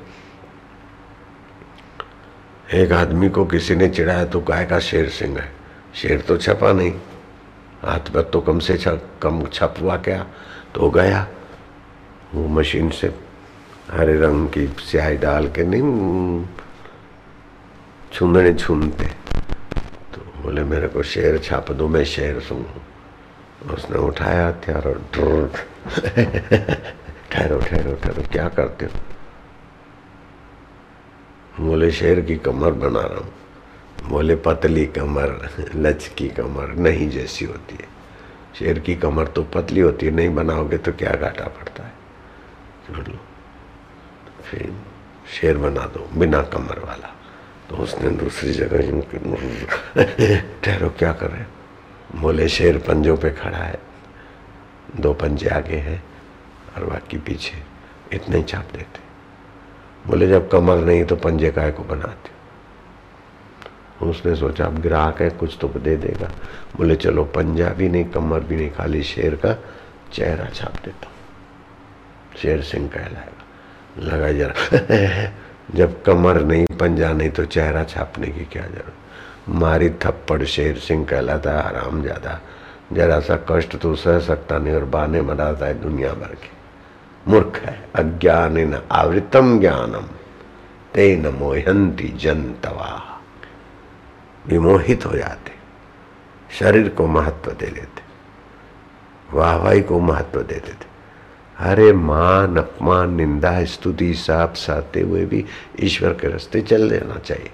एक 2.73 2.91
आदमी 2.91 3.29
को 3.29 3.45
किसी 3.45 3.75
ने 3.75 3.87
चिढ़ाया 3.89 4.25
तो 4.25 4.39
गाय 4.41 4.65
का 4.65 4.79
शेर 4.79 5.09
सिंह 5.09 5.37
है। 5.39 5.51
शेर 5.95 6.21
तो 6.21 6.37
छपा 6.37 6.71
नहीं। 6.71 6.91
हाथ 7.81 8.11
पर 8.13 8.21
तो 8.23 8.41
कम 8.41 8.59
से 8.59 8.77
छप 8.77 9.01
कम 9.21 9.45
छपवा 9.45 9.97
क्या? 9.97 10.25
तो 10.75 10.89
गया। 10.89 11.27
वो 12.33 12.47
मशीन 12.49 12.89
से 12.89 13.07
हरे 13.91 14.15
रंग 14.19 14.47
की 14.49 14.65
स्याही 14.81 15.17
डाल 15.17 15.47
के 15.49 15.63
नहीं 15.65 16.45
छूंदने 18.13 18.53
छूनते 18.53 19.05
तो 20.13 20.21
बोले, 20.41 20.63
मेरे 20.63 20.87
को 20.87 21.03
शेर 21.03 21.37
छाप 21.39 21.71
दो, 21.71 21.87
मैं 21.87 22.03
शेर 22.05 22.39
सुनूं 22.39 22.81
उसने 23.71 23.97
उठाया 23.97 24.47
हथियार 24.47 24.87
और 24.87 25.01
ठहरो 27.31 27.59
ठहरो 27.59 27.93
ठहरो, 27.95 28.23
क्या 28.31 28.47
करते 28.49 28.85
हो? 28.85 28.91
बोले 31.59 31.91
शेर 31.91 32.21
की 32.21 32.35
कमर 32.35 32.71
बना 32.71 33.01
रहा 33.01 33.19
हूँ। 33.19 33.31
बोले 34.09 34.35
पतली 34.35 34.85
कमर 34.85 35.49
लचकी 35.75 36.27
कमर 36.29 36.75
नहीं 36.75 37.09
जैसी 37.09 37.45
होती 37.45 37.75
है। 37.75 37.87
शेर 38.59 38.79
की 38.79 38.95
कमर 38.95 39.27
तो 39.27 39.43
पतली 39.43 39.79
होती 39.79 40.05
है, 40.05 40.11
नहीं 40.11 40.35
बनाओगे 40.35 40.77
तो 40.77 40.91
क्या 40.91 41.11
घाटा 41.11 41.45
पड़ता 41.45 41.83
है? 41.83 41.93
छोड़ 42.87 43.07
लो। 43.07 43.19
फिर 44.43 44.71
शेर 45.33 45.57
बना 45.57 45.85
दो, 45.85 46.07
बिना 46.19 46.41
कमर 46.43 46.79
वाला। 46.79 47.09
तो 47.69 47.75
उसने 47.75 48.09
दूसरी 48.09 48.53
जगह 48.53 48.81
ठहरो, 50.61 50.89
क्या 50.89 51.11
कर 51.13 51.29
रहे 51.29 51.43
करे 51.43 51.62
बोले 52.15 52.49
शेर 52.49 52.77
पंजों 52.77 53.17
पे 53.17 53.29
खड़ा 53.29 53.57
है। 53.57 53.79
दो 54.99 55.13
पंजे 55.13 55.49
आगे 55.49 55.75
हैं 55.75 56.03
और 56.77 56.85
बाकी 56.85 57.17
पीछे 57.17 57.63
इतने 58.15 58.37
ही 58.37 58.43
चाप 58.43 58.65
देते 58.73 59.03
बोले, 60.07 60.27
जब 60.27 60.49
कमर 60.51 60.77
नहीं 60.77 61.03
तो 61.03 61.15
पंजे 61.15 61.51
काय 61.51 61.71
को 61.71 61.83
बनाते 61.83 62.33
उसने 64.05 64.35
सोचा, 64.35 64.65
अब 64.65 64.81
ग्राहक 64.81 65.21
है, 65.21 65.29
कुछ 65.29 65.57
तो 65.61 65.67
दे 65.67 65.97
देगा। 65.97 66.31
बोले, 66.77 66.95
चलो, 66.95 67.23
पंजा 67.23 67.69
भी 67.69 67.89
नहीं, 67.89 68.05
कमर 68.05 68.39
भी 68.39 68.55
नहीं, 68.55 68.71
खाली 68.71 69.03
शेर 69.03 69.35
का 69.35 69.63
चेहरा 70.13 70.45
छाप 70.45 70.73
देता 70.85 71.05
हूँ। 71.05 71.13
शेर 72.37 72.61
सिंह 72.61 72.87
कहलाएगा। 72.87 73.43
लगा 73.99 74.31
जरा। 74.31 75.33
जब 75.75 76.03
कमर 76.03 76.43
नहीं, 76.43 76.65
पंजा 76.65 77.13
नहीं 77.13 77.29
तो 77.29 77.45
चेहरा 77.45 77.83
छापने 77.83 78.27
की 78.27 78.45
क्या 78.45 78.63
ज़रूरत? 78.63 78.93
मारी 79.49 79.89
थप्पड़ 80.01 80.43
शेर 80.45 80.77
सिंह 80.77 81.05
कहलाता 81.05 81.51
है, 81.51 81.63
आराम 81.63 82.01
ज़्यादा। 82.01 82.39
जरा 82.93 83.19
सा 83.19 83.35
कष्ट 83.49 83.75
तो 83.77 83.95
सह 83.95 84.19
सकता 84.21 84.57
नहीं, 84.57 84.73
और 84.73 84.85
बाने 84.85 85.21
मनाता 85.21 85.65
है 85.65 85.79
दुनिया 85.81 86.13
भर 86.13 86.35
के। 86.35 86.51
मूर्ख 87.25 87.57
है, 87.57 87.77
अज्ञान 87.95 88.57
न 88.59 88.81
आवृतम 88.91 89.59
ज्ञानम 89.59 90.07
तेन 90.93 91.27
मोहंती 91.29 92.07
जनतवा। 92.19 93.01
विमोहित 94.45 95.05
हो 95.05 95.15
जाते, 95.17 95.51
शरीर 96.49 96.89
को 96.89 97.07
महत्व 97.07 97.51
दे 97.51 97.67
देते, 97.67 98.01
वाहवाही 99.29 99.81
को 99.81 99.99
महत्व 100.01 100.41
दे 100.41 100.55
देते। 100.55 100.91
अरे 101.55 101.91
मान, 101.93 102.55
अपमान, 102.57 103.13
निंदा, 103.13 103.63
स्तुति 103.65 104.13
साप 104.15 104.53
साते 104.55 105.01
हुए 105.01 105.25
भी 105.25 105.45
ईश्वर 105.79 106.13
के 106.13 106.27
रास्ते 106.27 106.61
चल 106.61 106.89
देना 106.89 107.17
चाहिए। 107.17 107.51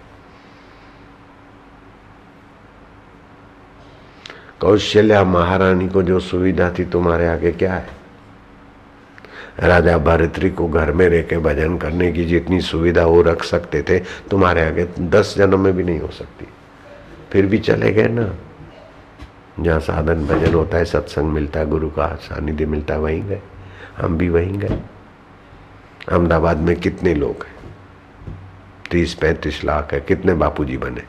कौशल्या 4.62 5.24
महारानी 5.24 5.90
को 5.90 6.04
जो 6.04 6.20
सुविधा 6.20 6.74
थी 6.80 6.86
तुम्हारे 6.86 7.28
आगे 7.28 7.52
क्या 7.52 7.74
है? 7.74 7.88
राजा 9.60 9.98
भरतरी 9.98 10.50
को 10.50 10.68
घर 10.68 10.92
में 10.92 11.10
रह 11.10 11.22
के 11.22 11.38
भजन 11.38 11.78
करने 11.78 12.12
की 12.12 12.26
जितनी 12.26 12.62
सुविधा 12.62 13.06
वो 13.06 13.22
रख 13.22 13.44
सकते 13.44 13.82
थे, 13.82 14.00
तुम्हारे 14.00 14.66
आगे 14.66 14.90
दस 15.00 15.36
जन्म 15.38 15.60
में 15.60 15.74
भी 15.74 15.84
नहीं 15.84 16.00
हो 16.00 16.08
सकती। 16.08 16.48
फिर 17.32 17.46
भी 17.46 17.58
चले 17.58 17.94
गए 17.94 18.08
ना? 18.08 18.36
जहाँ 19.60 19.80
साधन 19.80 20.26
भजन 20.26 20.54
होता 20.54 20.78
है, 20.78 20.86
सत्संग 20.86 21.26
मिलता 21.26 21.60
है, 21.60 21.66
गुरु 21.66 21.90
का 21.90 22.16
सानिध्य 22.16 22.66
मिलता 22.66 22.94
है, 22.94 23.00
वहीं 23.00 23.24
गए। 23.24 23.42
हम 23.98 24.18
भी 24.18 24.30
वहीं 24.30 24.60
गए। 24.60 24.80
अहमदाबाद 26.10 26.58
में 26.58 26.76
कितने 26.76 27.14
लोग 27.14 27.46
हैं? 27.46 27.56
तीस, 28.92 29.14
पैंतीस 29.14 29.66
लाख 29.66 29.94
है। 29.94 30.02
कितने 30.02 30.34
बापूजी 30.34 30.78
बने? 30.78 31.02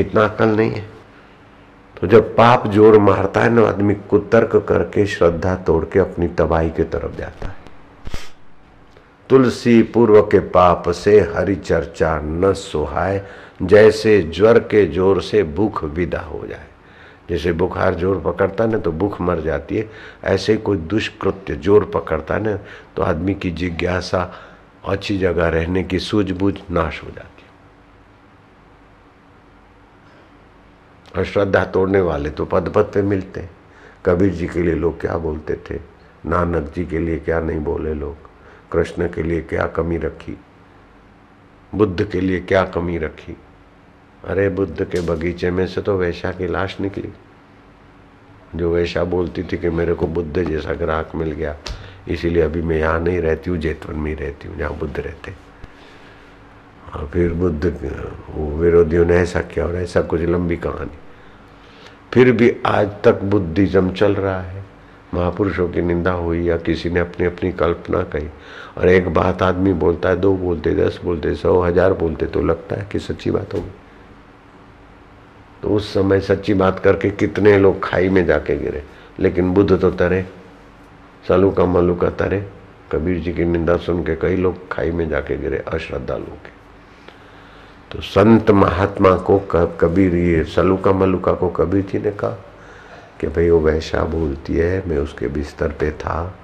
इतना 0.00 0.24
अकल 0.24 0.48
नहीं 0.48 0.70
है। 0.70 1.01
तो 2.02 2.06
जब 2.08 2.34
पाप 2.36 2.66
ज़ोर 2.68 2.98
मारता 2.98 3.40
है 3.40 3.50
ना, 3.50 3.62
आदमी 3.62 3.94
कुतर्क 4.10 4.56
करके, 4.68 5.04
श्रद्धा 5.06 5.54
तोड़ 5.56 5.84
के 5.84 5.98
अपनी 5.98 6.28
तबाही 6.28 6.70
की 6.70 6.82
तरफ़ 6.84 7.16
जाता 7.18 7.48
है। 7.48 7.54
तुलसी 9.30 9.82
पूर्व 9.94 10.20
के 10.22 10.38
पाप 10.50 10.88
से 10.90 11.18
हरि 11.34 11.54
चर्चा 11.56 12.18
न 12.22 12.52
सुहाय 12.54 13.24
जैसे 13.62 14.20
ज्वर 14.24 14.58
के 14.60 14.84
ज़ोर 14.86 15.20
से 15.22 15.42
भूख 15.44 15.82
विदा 15.84 16.20
हो 16.20 16.46
जाए। 16.48 16.66
जैसे 17.28 17.52
बुखार 17.54 17.94
ज़ोर 17.94 18.20
पकड़ता 18.20 18.66
ना 18.66 18.78
तो 18.78 18.92
भूख 18.92 19.20
मर 19.20 19.40
जाती 19.40 19.76
है। 19.76 19.88
ऐसे 20.24 20.56
कोई 20.58 20.76
दुष्कृत्य 20.76 21.56
ज़ोर 21.56 21.84
पकड़ता 21.94 22.38
ना 22.38 22.58
तो 22.96 23.02
आदमी 23.02 23.34
की 23.34 23.50
जिज्ञासा, 23.52 24.32
अच्छी 24.88 25.18
जगह 25.18 25.48
रहने 25.50 25.82
की 25.84 25.98
सूझबूझ 26.00 26.54
नाश 26.70 27.02
हो 27.04 27.10
जाती 27.10 27.41
और 31.16 31.24
श्रद्धा 31.24 31.64
तोड़ने 31.64 32.00
वाले 32.00 32.30
तो 32.30 32.44
पद 32.44 32.72
पद 32.74 32.90
पे 32.94 33.02
मिलते। 33.02 33.48
कबीर 34.06 34.32
जी 34.32 34.46
के 34.46 34.62
लिए 34.62 34.74
लोग 34.74 35.00
क्या 35.00 35.16
बोलते 35.18 35.54
थे? 35.70 35.80
नानक 36.26 36.72
जी 36.74 36.84
के 36.86 36.98
लिए 36.98 37.18
क्या 37.18 37.40
नहीं 37.40 37.60
बोले 37.60 37.94
लोग? 37.94 38.16
कृष्ण 38.72 39.08
के 39.08 39.22
लिए 39.22 39.40
क्या 39.40 39.66
कमी 39.66 39.98
रखी? 39.98 40.36
बुद्ध 41.74 42.04
के 42.04 42.20
लिए 42.20 42.40
क्या 42.40 42.64
कमी 42.64 42.98
रखी? 42.98 43.36
अरे 44.24 44.48
बुद्ध 44.48 44.84
के 44.84 45.00
बगीचे 45.00 45.50
में 45.50 45.66
से 45.66 45.80
तो 45.80 45.96
वैशा 45.96 46.32
की 46.32 46.46
लाश 46.46 46.80
निकली। 46.80 47.12
जो 48.56 48.72
वैशा 48.74 49.04
बोलती 49.04 49.42
थी 49.42 49.58
कि 49.58 49.70
मेरे 49.70 49.94
को 49.94 50.06
बुद्ध 50.06 50.42
जैसा 50.42 50.72
ग्राहक 50.72 51.14
मिल 51.14 51.32
गया, 51.32 51.56
इसीलिए 52.08 52.42
अभी 52.42 52.62
मैं 52.62 52.76
यहाँ 52.76 53.00
नहीं 53.00 53.20
रहती 53.20 53.50
हूँ, 53.50 53.58
जेतवन 53.58 53.96
में 53.96 54.10
ही 54.10 54.16
रहती 54.16 54.48
हूँ, 54.48 54.56
जहाँ 54.56 54.78
बुद्ध 54.78 54.98
रहते। 55.00 55.34
और 56.94 57.06
फिर 57.06 57.32
बुद्ध, 57.32 57.64
वो 58.30 58.50
विरोधियों 58.56 59.04
ने 59.04 59.16
ऐसा 59.16 59.40
किया 59.42 59.66
और 59.66 59.76
ऐसा 59.76 60.00
कुछ 60.02 60.20
लंबी 60.20 60.56
कहानी। 60.56 60.98
फिर 62.12 62.32
भी 62.32 62.50
आज 62.66 62.88
तक 63.04 63.22
बुद्धिज्म 63.24 63.92
चल 63.92 64.14
रहा 64.14 64.40
है। 64.40 64.64
महापुरुषों 65.14 65.68
की 65.68 65.82
निंदा 65.82 66.12
हुई 66.12 66.42
या 66.44 66.56
किसी 66.56 66.90
ने 66.90 67.00
अपनी 67.00 67.26
अपनी 67.26 67.52
कल्पना 67.52 68.02
कही। 68.02 68.28
और 68.78 68.88
एक 68.88 69.08
बात 69.08 69.42
आदमी 69.42 69.72
बोलता 69.72 70.08
है, 70.08 70.16
दो 70.16 70.36
बोलते, 70.36 70.74
दस 70.74 71.00
बोलते, 71.04 71.34
सौ, 71.34 71.60
हज़ार 71.60 71.92
बोलते 71.92 72.26
तो 72.26 72.42
लगता 72.42 72.76
है 72.76 72.88
कि 72.92 72.98
सच्ची 72.98 73.30
बात 73.30 73.54
होगी। 73.54 73.72
तो 75.62 75.68
उस 75.68 75.92
समय 75.94 76.20
सच्ची 76.20 76.54
बात 76.54 76.78
करके 76.78 77.10
कितने 77.10 77.58
लोग 77.58 77.82
खाई 77.84 78.08
में 78.08 78.24
जाके 78.26 78.56
गिरे। 78.56 78.82
लेकिन 79.20 79.52
बुद्ध 79.54 79.80
तो 79.80 79.90
तरे, 79.90 80.24
सालू 81.28 81.50
का 81.50 81.64
मलू 81.64 81.94
का 81.94 82.10
तरे। 82.10 82.46
कबीर 82.92 83.18
जी 83.18 83.32
की 83.32 83.44
निंदा 83.44 83.76
सुन 83.76 84.02
के 84.04 84.16
कई 84.16 84.36
लोग 84.36 84.68
खाई 84.72 84.90
में 84.90 85.08
जाके 85.08 85.36
गिरे, 85.36 85.58
अश्रद्धालु 85.68 86.24
के। 86.24 86.61
तो 87.92 88.00
संत 88.00 88.50
महात्मा 88.50 89.16
को 89.16 89.38
कबीर 89.80 90.14
ये 90.14 90.44
सलूका 90.44 90.92
मलुका 90.92 91.32
को 91.32 91.48
कबीर 91.48 91.82
जी 91.82 91.98
ने 91.98 92.10
कहा 92.10 92.44
कि 93.20 93.26
भाई 93.26 93.50
वो 93.50 93.60
वैशा 93.60 94.04
बोलती 94.04 94.54
है, 94.54 94.88
मैं 94.88 94.98
उसके 94.98 95.28
बिस्तर 95.28 95.68
पे 95.68 95.90
था। 95.90 96.34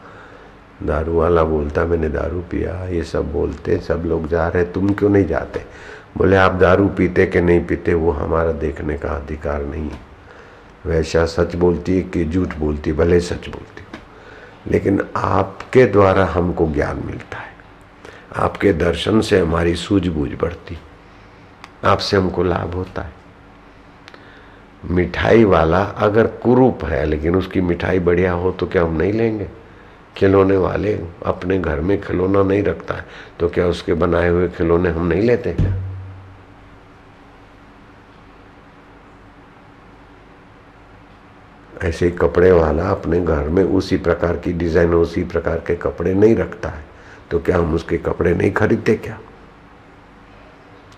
दारू 0.83 1.13
वाला 1.13 1.45
बोलता, 1.45 1.85
मैंने 1.85 2.09
दारू 2.09 2.41
पिया, 2.41 2.89
ये 2.89 3.03
सब 3.03 3.33
बोलते, 3.33 3.79
सब 3.79 4.03
लोग 4.07 4.29
जा 4.29 4.49
रहे, 4.49 4.65
तुम 4.65 4.93
क्यों 4.93 5.11
नहीं 5.11 5.25
जाते? 5.25 5.63
बोले, 6.17 6.37
आप 6.37 6.53
दारू 6.53 6.89
पीते 6.89 7.27
कि 7.27 7.41
नहीं 7.41 7.65
पीते, 7.65 7.95
वो 7.95 8.11
हमारा 8.11 8.53
देखने 8.53 8.99
का 8.99 9.09
अधिकार 9.09 9.63
नहीं। 9.65 9.91
वैसा 10.87 11.27
सच 11.27 11.55
बोलती 11.55 11.97
है 11.97 12.03
कि 12.03 12.25
झूठ 12.25 12.55
बोलती, 12.57 12.93
भले 12.93 13.21
सच 13.21 13.49
बोलती। 13.49 13.85
लेकिन 14.71 15.03
आपके 15.17 15.87
द्वारा 15.87 16.25
हमको 16.25 16.69
ज्ञान 16.69 17.03
मिलता 17.07 17.39
है। 17.39 17.53
आपके 18.37 18.73
दर्शन 18.73 19.21
से 19.21 19.41
हमारी 19.41 19.75
सूझबूझ 19.75 20.31
बढ़ती। 20.43 20.79
आपसे 21.85 22.17
हमको 22.17 22.43
लाभ 22.43 22.75
होता 22.75 23.03
है। 23.03 23.17
मिठाई 24.87 25.45
वाला 25.45 25.83
अगर 25.99 26.27
कुरूप 26.43 26.85
है, 26.85 27.05
लेकिन 27.07 27.37
उसकी 27.37 27.61
मिठाई 27.61 27.99
बढ़िया 28.01 28.33
हो 28.33 28.51
तो 28.53 28.67
क्या 28.67 28.83
हम 28.83 28.97
नहीं 28.97 29.13
लेंगे? 29.13 29.49
खिलौने 30.17 30.57
वाले 30.57 30.93
अपने 31.27 31.59
घर 31.59 31.81
में 31.81 32.01
खिलौना 32.03 32.43
नहीं 32.43 32.63
रखता 32.63 32.95
है 32.95 33.05
तो 33.41 33.49
क्या 33.49 33.67
उसके 33.67 33.95
बनाए 33.95 34.29
हुए 34.29 34.49
खिलौने 34.49 34.91
हम 34.91 35.07
नहीं 35.07 35.23
लेते 35.23 35.53
क्या? 35.53 35.75
ऐसे 41.85 42.11
कपड़े 42.11 42.51
वाला 42.53 42.89
अपने 42.91 43.21
घर 43.21 43.49
में 43.49 43.63
उसी 43.65 43.97
प्रकार 43.97 44.37
की 44.37 44.53
डिज़ाइन, 44.53 44.95
उसी 44.95 45.25
प्रकार 45.25 45.59
के 45.67 45.75
कपड़े 45.77 46.15
नहीं 46.15 46.37
रखता 46.37 46.69
है 46.69 46.85
तो 47.31 47.39
क्या 47.39 47.59
हम 47.59 47.75
उसके 47.75 47.99
कपड़े 47.99 48.35
नहीं 48.35 48.53
खरीदते 48.53 48.95
क्या? 48.97 49.19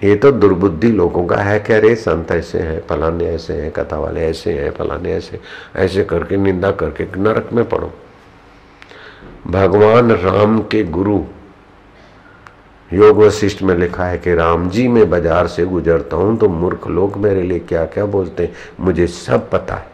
ये 0.01 0.15
तो 0.17 0.31
दुर्बुद्धि 0.33 0.89
लोगों 0.89 1.25
का 1.27 1.37
है 1.37 1.59
कह 1.61 1.79
रहे 1.79 1.95
संत 1.97 2.31
ऐसे 2.33 2.59
हैं, 2.59 2.81
फलाने 2.87 3.25
ऐसे 3.27 3.55
हैं, 3.55 3.71
कथा 3.73 3.99
वाले 3.99 4.21
ऐसे 4.21 4.53
हैं, 4.53 4.71
फलाने 4.71 5.13
ऐसे 5.13 5.41
ऐसे 5.77 6.05
करके 6.05 6.37
निंदा 6.37 6.71
करके 6.73 7.05
नरक 7.17 7.53
में 7.53 7.65
पड़ो। 7.69 7.93
भगवान 9.49 10.13
राम 10.13 10.59
के 10.65 10.83
गुरु, 10.87 11.21
योग 12.91 13.19
वशिष्ठ 13.19 13.63
में 13.63 13.75
लिखा 13.77 14.05
है 14.05 14.19
कि 14.19 14.35
राम 14.35 14.69
जी 14.71 14.87
मैं 14.89 15.09
बाज़ार 15.11 15.47
से 15.49 15.65
गुजरता 15.67 16.17
हूँ 16.17 16.37
तो 16.39 16.49
मूर्ख 16.49 16.87
लोग 16.89 17.17
मेरे 17.19 17.43
लिए 17.43 17.59
क्या 17.61 17.85
क्या 17.87 18.05
बोलते 18.07 18.43
हैं, 18.43 18.53
मुझे 18.81 19.07
सब 19.07 19.51
पता 19.51 19.75
है। 19.75 19.89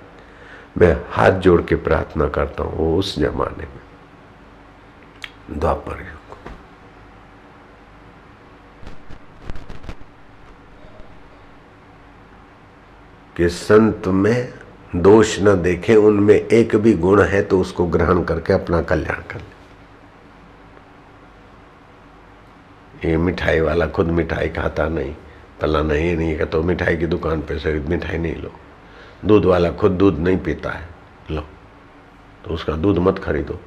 मैं 0.78 0.96
हाथ 1.10 1.40
जोड़ 1.40 1.60
के 1.62 1.74
प्रार्थना 1.78 2.28
करता 2.28 2.64
हूँ 2.64 2.96
उस 2.98 3.18
जमाने 3.18 3.64
में। 3.64 3.80
द्वापर 5.52 6.00
युग 6.00 6.14
कि 13.36 13.48
संत 13.48 14.06
में 14.08 14.52
दोष 14.96 15.38
न 15.40 15.54
देखे, 15.62 15.94
उनमें 15.96 16.34
एक 16.34 16.76
भी 16.76 16.92
गुण 16.94 17.22
है 17.22 17.42
तो 17.42 17.60
उसको 17.60 17.86
ग्रहण 17.86 18.22
करके 18.24 18.52
अपना 18.52 18.80
कल्याण 18.82 19.20
कर 19.30 19.38
ले। 19.38 19.54
ये 23.04 23.16
मिठाई 23.16 23.60
वाला 23.60 23.86
खुद 23.86 24.06
मिठाई 24.10 24.48
खाता 24.48 24.88
नहीं 24.88 25.14
पला 25.60 25.82
नहीं 25.82 26.16
नहीं 26.16 26.36
कहता 26.38 26.50
तो 26.50 26.62
मिठाई 26.62 26.96
की 26.96 27.06
दुकान 27.06 27.40
पे 27.40 27.58
से 27.58 27.72
मिठाई 27.80 28.18
नहीं 28.18 28.36
लो। 28.36 28.52
दूध 29.24 29.44
वाला 29.44 29.70
खुद 29.72 29.92
दूध 29.92 30.18
नहीं 30.18 30.36
पीता 30.38 30.70
है, 30.70 30.88
लो 31.30 31.42
तो 32.44 32.54
उसका 32.54 32.72
दूध 32.74 32.98
मत 32.98 33.18
खरीदो। 33.18 33.58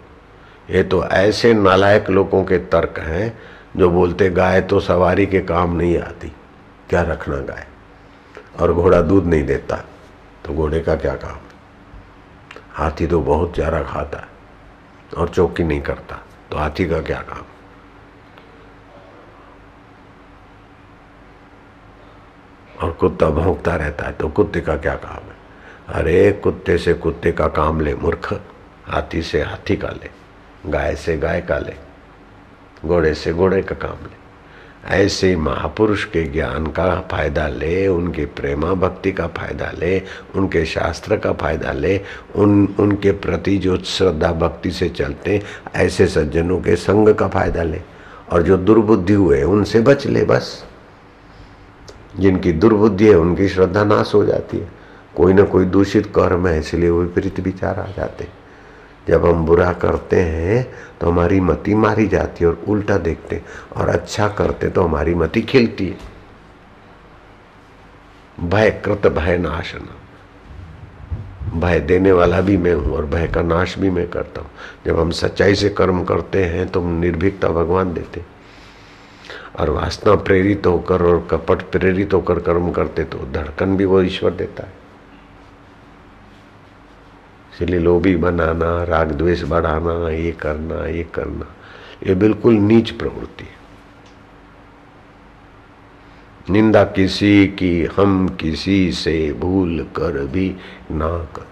ये 0.69 0.84
तो 0.84 1.03
ऐसे 1.05 1.53
नालायक 1.53 2.10
लोगों 2.10 2.43
के 2.43 2.58
तर्क 2.67 2.99
हैं 2.99 3.38
जो 3.77 3.89
बोलते, 3.89 4.29
गाय 4.29 4.62
तो 4.62 4.79
सवारी 4.79 5.25
के 5.25 5.39
काम 5.41 5.75
नहीं 5.75 5.97
आती, 5.99 6.32
क्या 6.89 7.01
रखना 7.03 7.38
गाय? 7.38 7.65
और 8.60 8.74
घोड़ा 8.74 9.02
दूध 9.02 9.26
नहीं 9.26 9.43
देता 9.43 9.76
तो 10.45 10.54
घोड़े 10.54 10.80
का 10.80 10.95
क्या 10.95 11.15
काम? 11.15 11.38
हाथी 12.74 13.08
तो 13.08 13.22
बहुत 13.22 13.56
चारा 13.56 13.82
खाता 13.84 14.17
है 14.17 15.17
और 15.17 15.30
चौकी 15.30 15.63
नहीं 15.63 15.82
करता 15.82 16.22
तो 16.52 16.58
हाथी 16.58 16.88
का 16.89 17.02
क्या 17.02 17.22
काम? 17.22 17.43
और 22.82 22.91
कुत्ता 22.91 23.30
भोंकता 23.30 23.76
रहता 23.76 24.06
है 24.06 24.12
तो 24.12 24.30
कुत्ते 24.30 24.62
का 24.62 24.76
क्या 24.78 24.95
काम 24.95 25.24
है? 25.24 25.38
अरे, 25.89 26.32
कुत्ते 26.34 26.78
से 26.78 26.93
कुत्ते 26.93 27.32
का 27.32 27.48
काम 27.48 27.82
ले, 27.82 27.95
मूर्ख। 27.95 28.34
हाथी 28.88 29.22
से 29.22 29.41
हाथी 29.43 29.76
का 29.76 29.89
ले, 29.89 30.10
गाय 30.65 30.95
से 30.95 31.17
गाय 31.17 31.41
का 31.41 31.58
ले, 31.58 31.76
घोड़े 32.86 33.13
से 33.13 33.34
घोड़े 33.34 33.62
का 33.62 33.76
काम 33.78 34.06
ले। 34.06 34.18
ऐसे 34.86 35.36
महापुरुष 35.36 36.06
के 36.06 36.24
ज्ञान 36.24 36.68
का 36.68 37.08
फ़ायदा 37.12 37.48
ले, 37.48 37.88
उनके 37.88 38.26
प्रेमा 38.26 38.74
भक्ति 38.74 39.12
का 39.12 39.28
फ़ायदा 39.28 39.72
ले, 39.80 40.02
उनके 40.36 40.65
शास्त्र 40.65 41.18
का 41.18 41.34
फ़ायदा 41.34 41.72
ले, 41.72 42.02
उन, 42.36 42.76
उनके 42.80 43.12
प्रति 43.12 43.58
जो 43.58 43.78
श्रद्धा 43.78 44.32
भक्ति 44.32 44.72
से 44.72 44.89
चलते, 44.89 45.42
ऐसे 45.76 46.08
सज्जनों 46.08 46.60
के 46.60 46.76
संग 46.76 47.15
का 47.15 47.28
फ़ायदा 47.28 47.63
ले। 47.63 47.82
और 48.32 48.44
जो 48.44 48.58
दुर्बुद्धि 48.58 49.13
हुए, 49.13 49.44
उनसे 49.44 49.80
बच 49.80 50.08
ले 50.08 50.24
बस। 50.24 50.65
जिनकी 52.20 52.52
दुर्बुद्धि 52.52 53.08
है, 53.08 53.15
उनकी 53.15 53.48
श्रद्धा 53.50 53.84
नाश 53.84 54.12
हो 54.15 54.26
जाती 54.26 54.58
है। 54.58 54.68
कोई 55.15 55.34
ना 55.34 55.44
कोई 55.44 55.65
दूषित 55.65 56.06
कर्म 56.06 56.48
है, 56.48 56.60
इसलिए 56.60 56.89
विपरीत 56.89 57.39
विचार 57.39 57.80
आ 57.80 57.86
जाते 57.98 58.28
जब 59.10 59.26
हम 59.26 59.45
बुरा 59.45 59.72
करते 59.76 60.22
हैं 60.22 60.63
तो 61.02 61.10
हमारी 61.12 61.39
मति 61.41 61.74
मारी 61.76 62.08
जाती 62.08 62.43
है 62.43 62.50
और 62.50 62.63
उल्टा 62.67 62.98
देखते 63.00 63.41
और 63.76 63.89
अच्छा 63.89 64.28
करते 64.30 64.69
तो 64.69 64.84
हमारी 64.84 65.15
मति 65.15 65.41
खिलती 65.43 65.88
है। 65.88 65.98
भय 68.39 68.69
कृत 68.86 69.08
भय 69.13 69.38
नाशन 69.38 69.88
भय 71.52 71.80
देने 71.82 72.12
वाला 72.12 72.39
भी 72.41 72.58
मैं 72.58 72.74
हूँ 72.74 72.95
और 72.95 73.06
भय 73.06 73.28
का 73.28 73.41
नाश 73.41 73.78
भी 73.80 73.89
मैं 73.89 74.08
करता 74.10 74.41
हूँ। 74.41 74.50
जब 74.86 75.00
हम 75.00 75.12
सच्चाई 75.12 75.56
से 75.56 75.69
कर्म 75.72 76.04
करते 76.04 76.43
हैं 76.45 76.67
तो 76.67 76.82
निर्भीकता 76.89 77.50
भगवान 77.50 77.93
देते 77.93 78.22
और 79.60 79.69
वासना 79.69 80.15
प्रेरित 80.17 80.67
होकर 80.67 81.02
और 81.04 81.28
कपट 81.32 81.62
प्रेरित 81.72 82.13
होकर 82.13 82.39
कर्म 82.39 82.72
करते 82.72 83.04
तो 83.04 83.17
धड़कन 83.34 83.76
भी 83.78 83.86
वो 83.86 84.02
ईश्वर 84.02 84.32
देता 84.34 84.63
है। 84.63 84.78
इसलिए 87.62 87.80
लोभी 87.80 88.15
बनाना 88.15 88.84
राग 88.84 89.12
द्वेष 89.12 89.41
बढ़ाना, 89.43 90.10
ये 90.10 90.32
करना 90.32 90.86
ये 90.88 91.04
करना, 91.13 91.45
ये 92.08 92.13
बिल्कुल 92.15 92.54
नीच 92.54 92.91
प्रवृत्ति 92.91 93.43
है। 93.43 93.58
निंदा 96.50 96.84
किसी 96.84 97.48
की, 97.48 97.84
हम 97.86 98.28
किसी 98.30 98.91
से 98.91 99.34
भूल 99.34 99.86
कर 99.95 100.26
भी 100.26 100.56
ना 100.91 101.08
करें। 101.36 101.48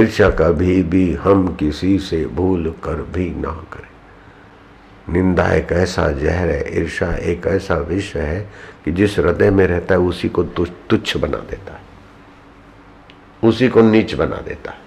ईर्षा 0.00 0.30
कभी 0.30 0.82
भी 0.82 1.12
हम 1.14 1.54
किसी 1.54 1.98
से 1.98 2.24
भूल 2.26 2.70
कर 2.84 3.02
भी 3.12 3.30
ना 3.30 3.52
करें। 3.72 5.12
निंदा 5.12 5.50
एक 5.52 5.72
ऐसा 5.72 6.10
जहर 6.12 6.48
है 6.48 6.80
ईर्षा 6.80 7.12
एक 7.14 7.46
ऐसा 7.46 7.76
विषय 7.78 8.20
है 8.20 8.40
कि 8.84 8.92
जिस 8.92 9.18
हृदय 9.18 9.50
में 9.50 9.66
रहता 9.66 9.94
है 9.94 10.00
उसी 10.00 10.28
को 10.28 10.42
तुच्छ 10.44 11.16
बना 11.16 11.38
देता 11.50 11.72
है। 11.72 11.87
उसी 13.44 13.68
को 13.68 13.82
नीच 13.82 14.14
बना 14.14 14.36
देता 14.36 14.70
है। 14.70 14.78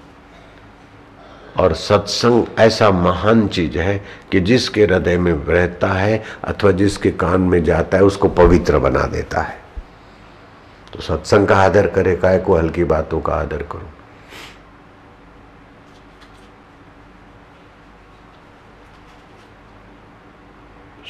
और 1.59 1.73
सत्संग 1.73 2.45
ऐसा 2.59 2.91
महान 2.91 3.47
चीज़ 3.47 3.77
है 3.77 4.05
कि 4.31 4.39
जिसके 4.39 4.83
हृदय 4.83 5.17
में 5.17 5.33
रहता 5.33 5.87
है 5.87 6.23
अथवा 6.43 6.71
जिसके 6.71 7.11
कान 7.11 7.41
में 7.41 7.63
जाता 7.63 7.97
है, 7.97 8.03
उसको 8.03 8.29
पवित्र 8.29 8.79
बना 8.79 9.03
देता 9.03 9.41
है। 9.41 9.61
तो 10.93 11.01
सत्संग 11.01 11.47
का 11.47 11.57
आदर 11.57 11.87
करे, 11.87 12.15
काय 12.15 12.39
को 12.39 12.55
हल्की 12.55 12.83
बातों 12.83 13.21
का 13.21 13.33
आदर 13.33 13.57
करो? 13.57 13.89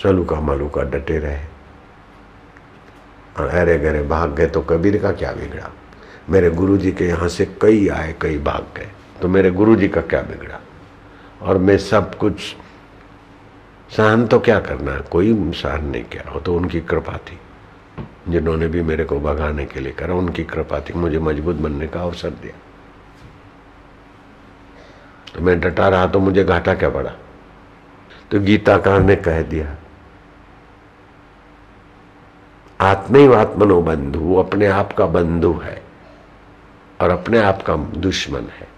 सलू 0.04 0.26
का 0.26 0.40
मलू 0.40 0.70
का 0.70 0.82
डटे 0.82 1.18
रहे। 1.18 1.46
और 3.40 3.48
अरे 3.48 3.78
गरे 3.78 4.04
भाग 4.04 4.36
गए 4.36 4.46
तो 4.46 4.62
कबीर 4.62 5.02
का 5.02 5.12
क्या 5.12 5.32
बिगड़ा? 5.32 5.70
मेरे 6.28 6.50
गुरुजी 6.52 6.92
के 6.92 7.08
यहाँ 7.08 7.28
से 7.30 7.46
कई 7.62 7.88
आए, 7.90 8.16
कई 8.22 8.38
भाग 8.40 8.66
गए। 8.78 8.90
तो 9.22 9.28
मेरे 9.28 9.52
गुरु 9.52 9.76
जी 9.76 9.88
का 9.88 10.02
क्या 10.04 10.22
बिगड़ा? 10.22 10.60
और 11.42 11.58
मैं 11.58 11.78
सब 11.80 12.16
कुछ 12.16 12.40
सहन 13.92 14.26
तो 14.28 14.40
क्या 14.40 14.60
करना 14.60 14.92
है? 14.92 15.02
कोई 15.02 15.34
सहन 15.54 15.86
नहीं 15.86 16.04
किया। 16.04 16.32
वो 16.34 16.40
तो 16.40 16.56
उनकी 16.56 16.82
कृपा 16.82 17.18
थी, 17.20 17.38
जिन्होंने 18.30 18.68
भी 18.68 18.82
मेरे 18.82 19.04
को 19.06 19.20
भगाने 19.20 19.66
के 19.66 19.80
लिए 19.80 19.92
करा। 19.94 20.14
उनकी 20.16 20.44
कृपा 20.44 20.80
थी 20.80 20.94
मुझे 20.94 21.20
मज़बूत 21.20 21.56
बनने 21.58 21.88
का 21.88 22.02
अवसर 22.02 22.30
दिया। 22.32 22.54
तो 25.34 25.42
मैं 25.42 25.60
डटा 25.60 25.88
रहा 25.90 26.08
तो 26.08 26.20
मुझे 26.20 26.44
घाटा 26.44 26.74
क्या 26.74 26.90
पड़ा? 26.90 27.12
तो 28.32 28.40
गीताकार 28.40 29.02
ने 29.02 29.16
कह 29.18 29.42
दिया, 29.44 29.76
आत्मैव 32.80 33.36
आत्मनो 33.36 33.82
बंधु 33.82 34.36
अपने 34.36 34.68
आप 34.68 34.94
का 34.94 35.06
बंधु 35.08 35.52
है। 35.64 35.82
और 37.02 37.10
अपने 37.10 37.40
आप 37.40 37.62
का 37.62 37.76
दुश्मन 37.76 38.48
है। 38.52 38.70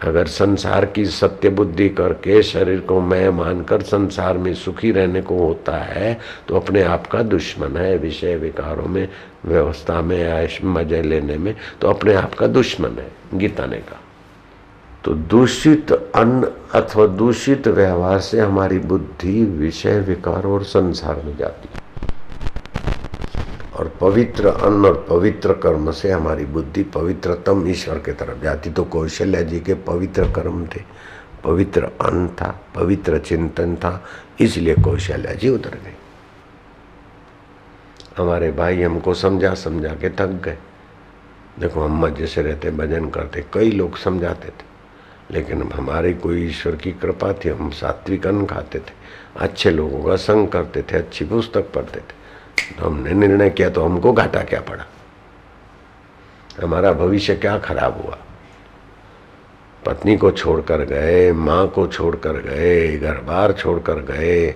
अगर 0.00 0.26
संसार 0.26 0.84
की 0.86 1.04
सत्य 1.06 1.50
बुद्धि 1.50 1.88
करके 1.88 2.42
शरीर 2.42 2.80
को 2.80 3.00
मैं 3.00 3.28
मानकर 3.30 3.82
संसार 3.82 4.38
में 4.38 4.52
सुखी 4.54 4.90
रहने 4.92 5.20
को 5.22 5.38
होता 5.38 5.76
है 5.78 6.18
तो 6.48 6.56
अपने 6.56 6.82
आप 6.84 7.06
का 7.06 7.22
दुश्मन 7.24 7.76
है। 7.76 7.96
विषय 7.98 8.36
विकारों 8.36 8.86
में, 8.86 9.08
व्यवस्था 9.44 10.00
में, 10.02 10.30
आयुष 10.30 10.58
मज़े 10.64 11.02
लेने 11.02 11.36
में 11.38 11.54
तो 11.80 11.88
अपने 11.88 12.14
आप 12.14 12.34
का 12.34 12.46
दुश्मन 12.48 12.98
है, 12.98 13.10
गीता 13.34 13.66
ने 13.66 13.78
कहा। 13.78 14.00
तो 15.04 15.14
दूषित 15.14 15.92
अन्न 15.92 16.50
अथवा 16.74 17.06
दूषित 17.06 17.68
व्यवहार 17.68 18.20
से 18.20 18.40
हमारी 18.40 18.78
बुद्धि 18.80 19.44
विषय 19.44 20.00
विकार 20.00 20.46
और 20.46 20.64
संसार 20.64 21.22
में 21.24 21.36
जाती 21.36 21.68
है। 21.74 21.82
और 23.76 23.92
पवित्र 24.00 24.46
अन्न 24.46 24.86
और 24.86 25.06
पवित्र 25.08 25.52
कर्म 25.52 25.90
से 25.90 26.10
हमारी 26.10 26.44
बुद्धि 26.44 26.82
पवित्रतम 26.82 27.68
ईश्वर 27.68 27.98
के 27.98 28.12
तरफ़ 28.12 28.42
जाती। 28.42 28.70
तो 28.70 28.84
कौशल्या 28.84 29.42
जी 29.42 29.60
के 29.60 29.74
पवित्र 29.74 30.32
कर्म 30.32 30.66
थे। 30.66 30.82
पवित्र 31.44 31.84
अन्न 31.84 32.28
था, 32.28 32.60
पवित्र 32.74 33.18
चिंतन 33.18 33.76
था, 33.76 34.04
इसलिए 34.40 34.74
कौशल्या 34.74 35.32
जी 35.32 35.48
उतर 35.48 35.70
गए 35.70 35.94
हमारे 38.16 38.52
भाई 38.52 38.82
हमको 38.82 39.14
समझा 39.14 39.54
समझा 39.54 39.88
के 39.88 40.10
थक 40.10 40.26
गए। 40.26 40.58
देखो 41.60 41.80
हम 41.80 42.14
जैसे 42.14 42.42
रहते, 42.42 42.70
भजन 42.70 43.08
करते, 43.10 43.44
कई 43.52 43.70
लोग 43.70 43.96
समझाते 43.96 44.48
थे। 44.48 44.74
लेकिन 45.30 45.72
हमारी 45.72 46.14
कोई 46.14 46.46
ईश्वर 46.46 46.76
की 46.76 46.92
कृपा 46.92 47.32
थी, 47.32 47.48
हम 47.48 47.70
सात्विक 47.70 48.26
अन्न 48.26 48.46
खाते 48.46 48.78
थे। 48.78 48.92
अच्छे 49.36 49.70
लोगों 49.70 50.04
का 50.04 50.16
संग 50.16 50.48
करते 50.48 50.82
थे, 50.82 50.96
अच्छी 50.96 51.24
पुस्तक 51.24 51.72
पढ़ते 51.74 52.00
थे। 52.00 52.23
तो 52.78 52.86
हमने 52.86 53.12
निर्णय 53.12 53.50
किया 53.50 53.70
तो 53.70 53.84
हमको 53.84 54.12
घाटा 54.12 54.40
क्या 54.40 54.60
पड़ा? 54.60 54.84
हमारा 56.62 56.92
भविष्य 56.92 57.34
क्या 57.34 57.58
खराब 57.58 58.02
हुआ? 58.04 58.18
पत्नी 59.86 60.16
को 60.16 60.30
छोड़कर 60.30 60.84
गए, 60.84 61.32
माँ 61.32 61.68
को 61.68 61.86
छोड़कर 61.86 62.32
गए, 62.32 62.98
घर 62.98 63.14
बार 63.14 63.52
छोड़कर 63.52 63.94
गए, 63.94 64.54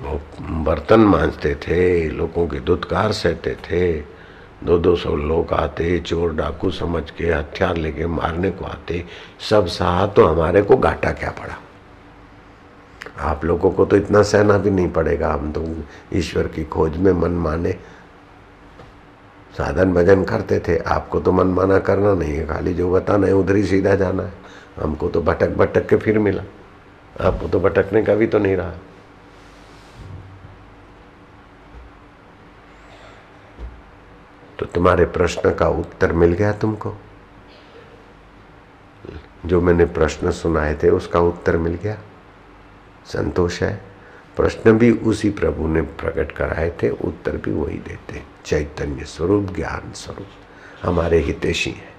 वो 0.00 0.20
बर्तन 0.40 1.00
मांजते 1.00 1.54
थे, 1.54 2.08
लोगों 2.08 2.48
के 2.48 2.60
दुत्कार 2.60 3.12
सहते 3.12 3.54
थे 3.54 4.12
दो 4.64 4.78
दो 4.78 4.96
सौ 4.96 5.16
लोग 5.16 5.52
आते, 5.52 5.98
चोर 5.98 6.34
डाकू 6.34 6.70
समझ 6.70 7.10
के, 7.10 7.32
हथियार 7.32 7.76
लेके 7.76 8.06
मारने 8.06 8.50
को 8.50 8.64
आते, 8.64 9.04
सब 9.50 9.66
सहा 9.66 10.06
तो 10.06 10.26
हमारे 10.26 10.62
को 10.62 10.76
घाटा 10.76 11.10
क्या 11.10 11.30
पड़ा? 11.30 11.61
आप 13.18 13.44
लोगों 13.44 13.70
को 13.70 13.84
तो 13.84 13.96
इतना 13.96 14.22
सहना 14.22 14.58
भी 14.58 14.70
नहीं 14.70 14.90
पड़ेगा, 14.92 15.32
हम 15.32 15.52
तो 15.52 15.64
ईश्वर 16.12 16.46
की 16.48 16.64
खोज 16.64 16.96
में 16.96 17.12
मन 17.12 17.30
माने। 17.30 17.72
साधन 19.58 19.92
भजन 19.94 20.24
करते 20.24 20.58
थे, 20.58 20.78
आपको 20.78 21.20
तो 21.20 21.32
मन 21.32 21.46
माना 21.46 21.78
करना 21.78 22.14
नहीं 22.14 22.34
है, 22.34 22.46
खाली 22.46 22.74
जो 22.74 22.92
बताना 22.92 23.26
है 23.26 23.32
उधर 23.32 23.56
ही 23.56 23.64
सीधा 23.64 23.94
जाना 23.94 24.22
है। 24.22 24.32
हमको 24.80 25.08
तो 25.08 25.22
भटक 25.22 25.48
भटक 25.48 25.88
के 25.88 25.96
फिर 25.96 26.18
मिला। 26.18 26.42
आपको 27.20 27.48
तो 27.48 27.60
भटकने 27.60 28.02
का 28.02 28.14
भी 28.14 28.26
तो 28.26 28.38
नहीं 28.38 28.56
रहा। 28.56 28.72
तो 34.58 34.66
तुम्हारे 34.66 35.04
प्रश्न 35.04 35.54
का 35.54 35.68
उत्तर 35.68 36.12
मिल 36.12 36.32
गया 36.32 36.52
तुमको? 36.52 36.94
जो 39.46 39.60
मैंने 39.60 39.84
प्रश्न 39.84 40.30
सुनाए 40.30 40.74
थे, 40.82 40.90
उसका 40.90 41.20
उत्तर 41.20 41.56
मिल 41.56 41.74
गया? 41.74 41.98
संतोष 43.06 43.62
है। 43.62 43.82
प्रश्न 44.36 44.78
भी 44.78 44.90
उसी 44.90 45.30
प्रभु 45.30 45.66
ने 45.66 45.82
प्रकट 45.82 46.32
कराए 46.32 46.72
थे, 46.82 46.90
उत्तर 46.90 47.36
भी 47.36 47.50
वही 47.50 47.78
देते। 47.78 48.22
चैतन्य 48.44 49.04
स्वरूप, 49.04 49.54
ज्ञान 49.56 49.92
स्वरूप, 49.92 50.26
हमारे 50.82 51.18
हितेशी 51.18 51.70
है। 51.70 51.91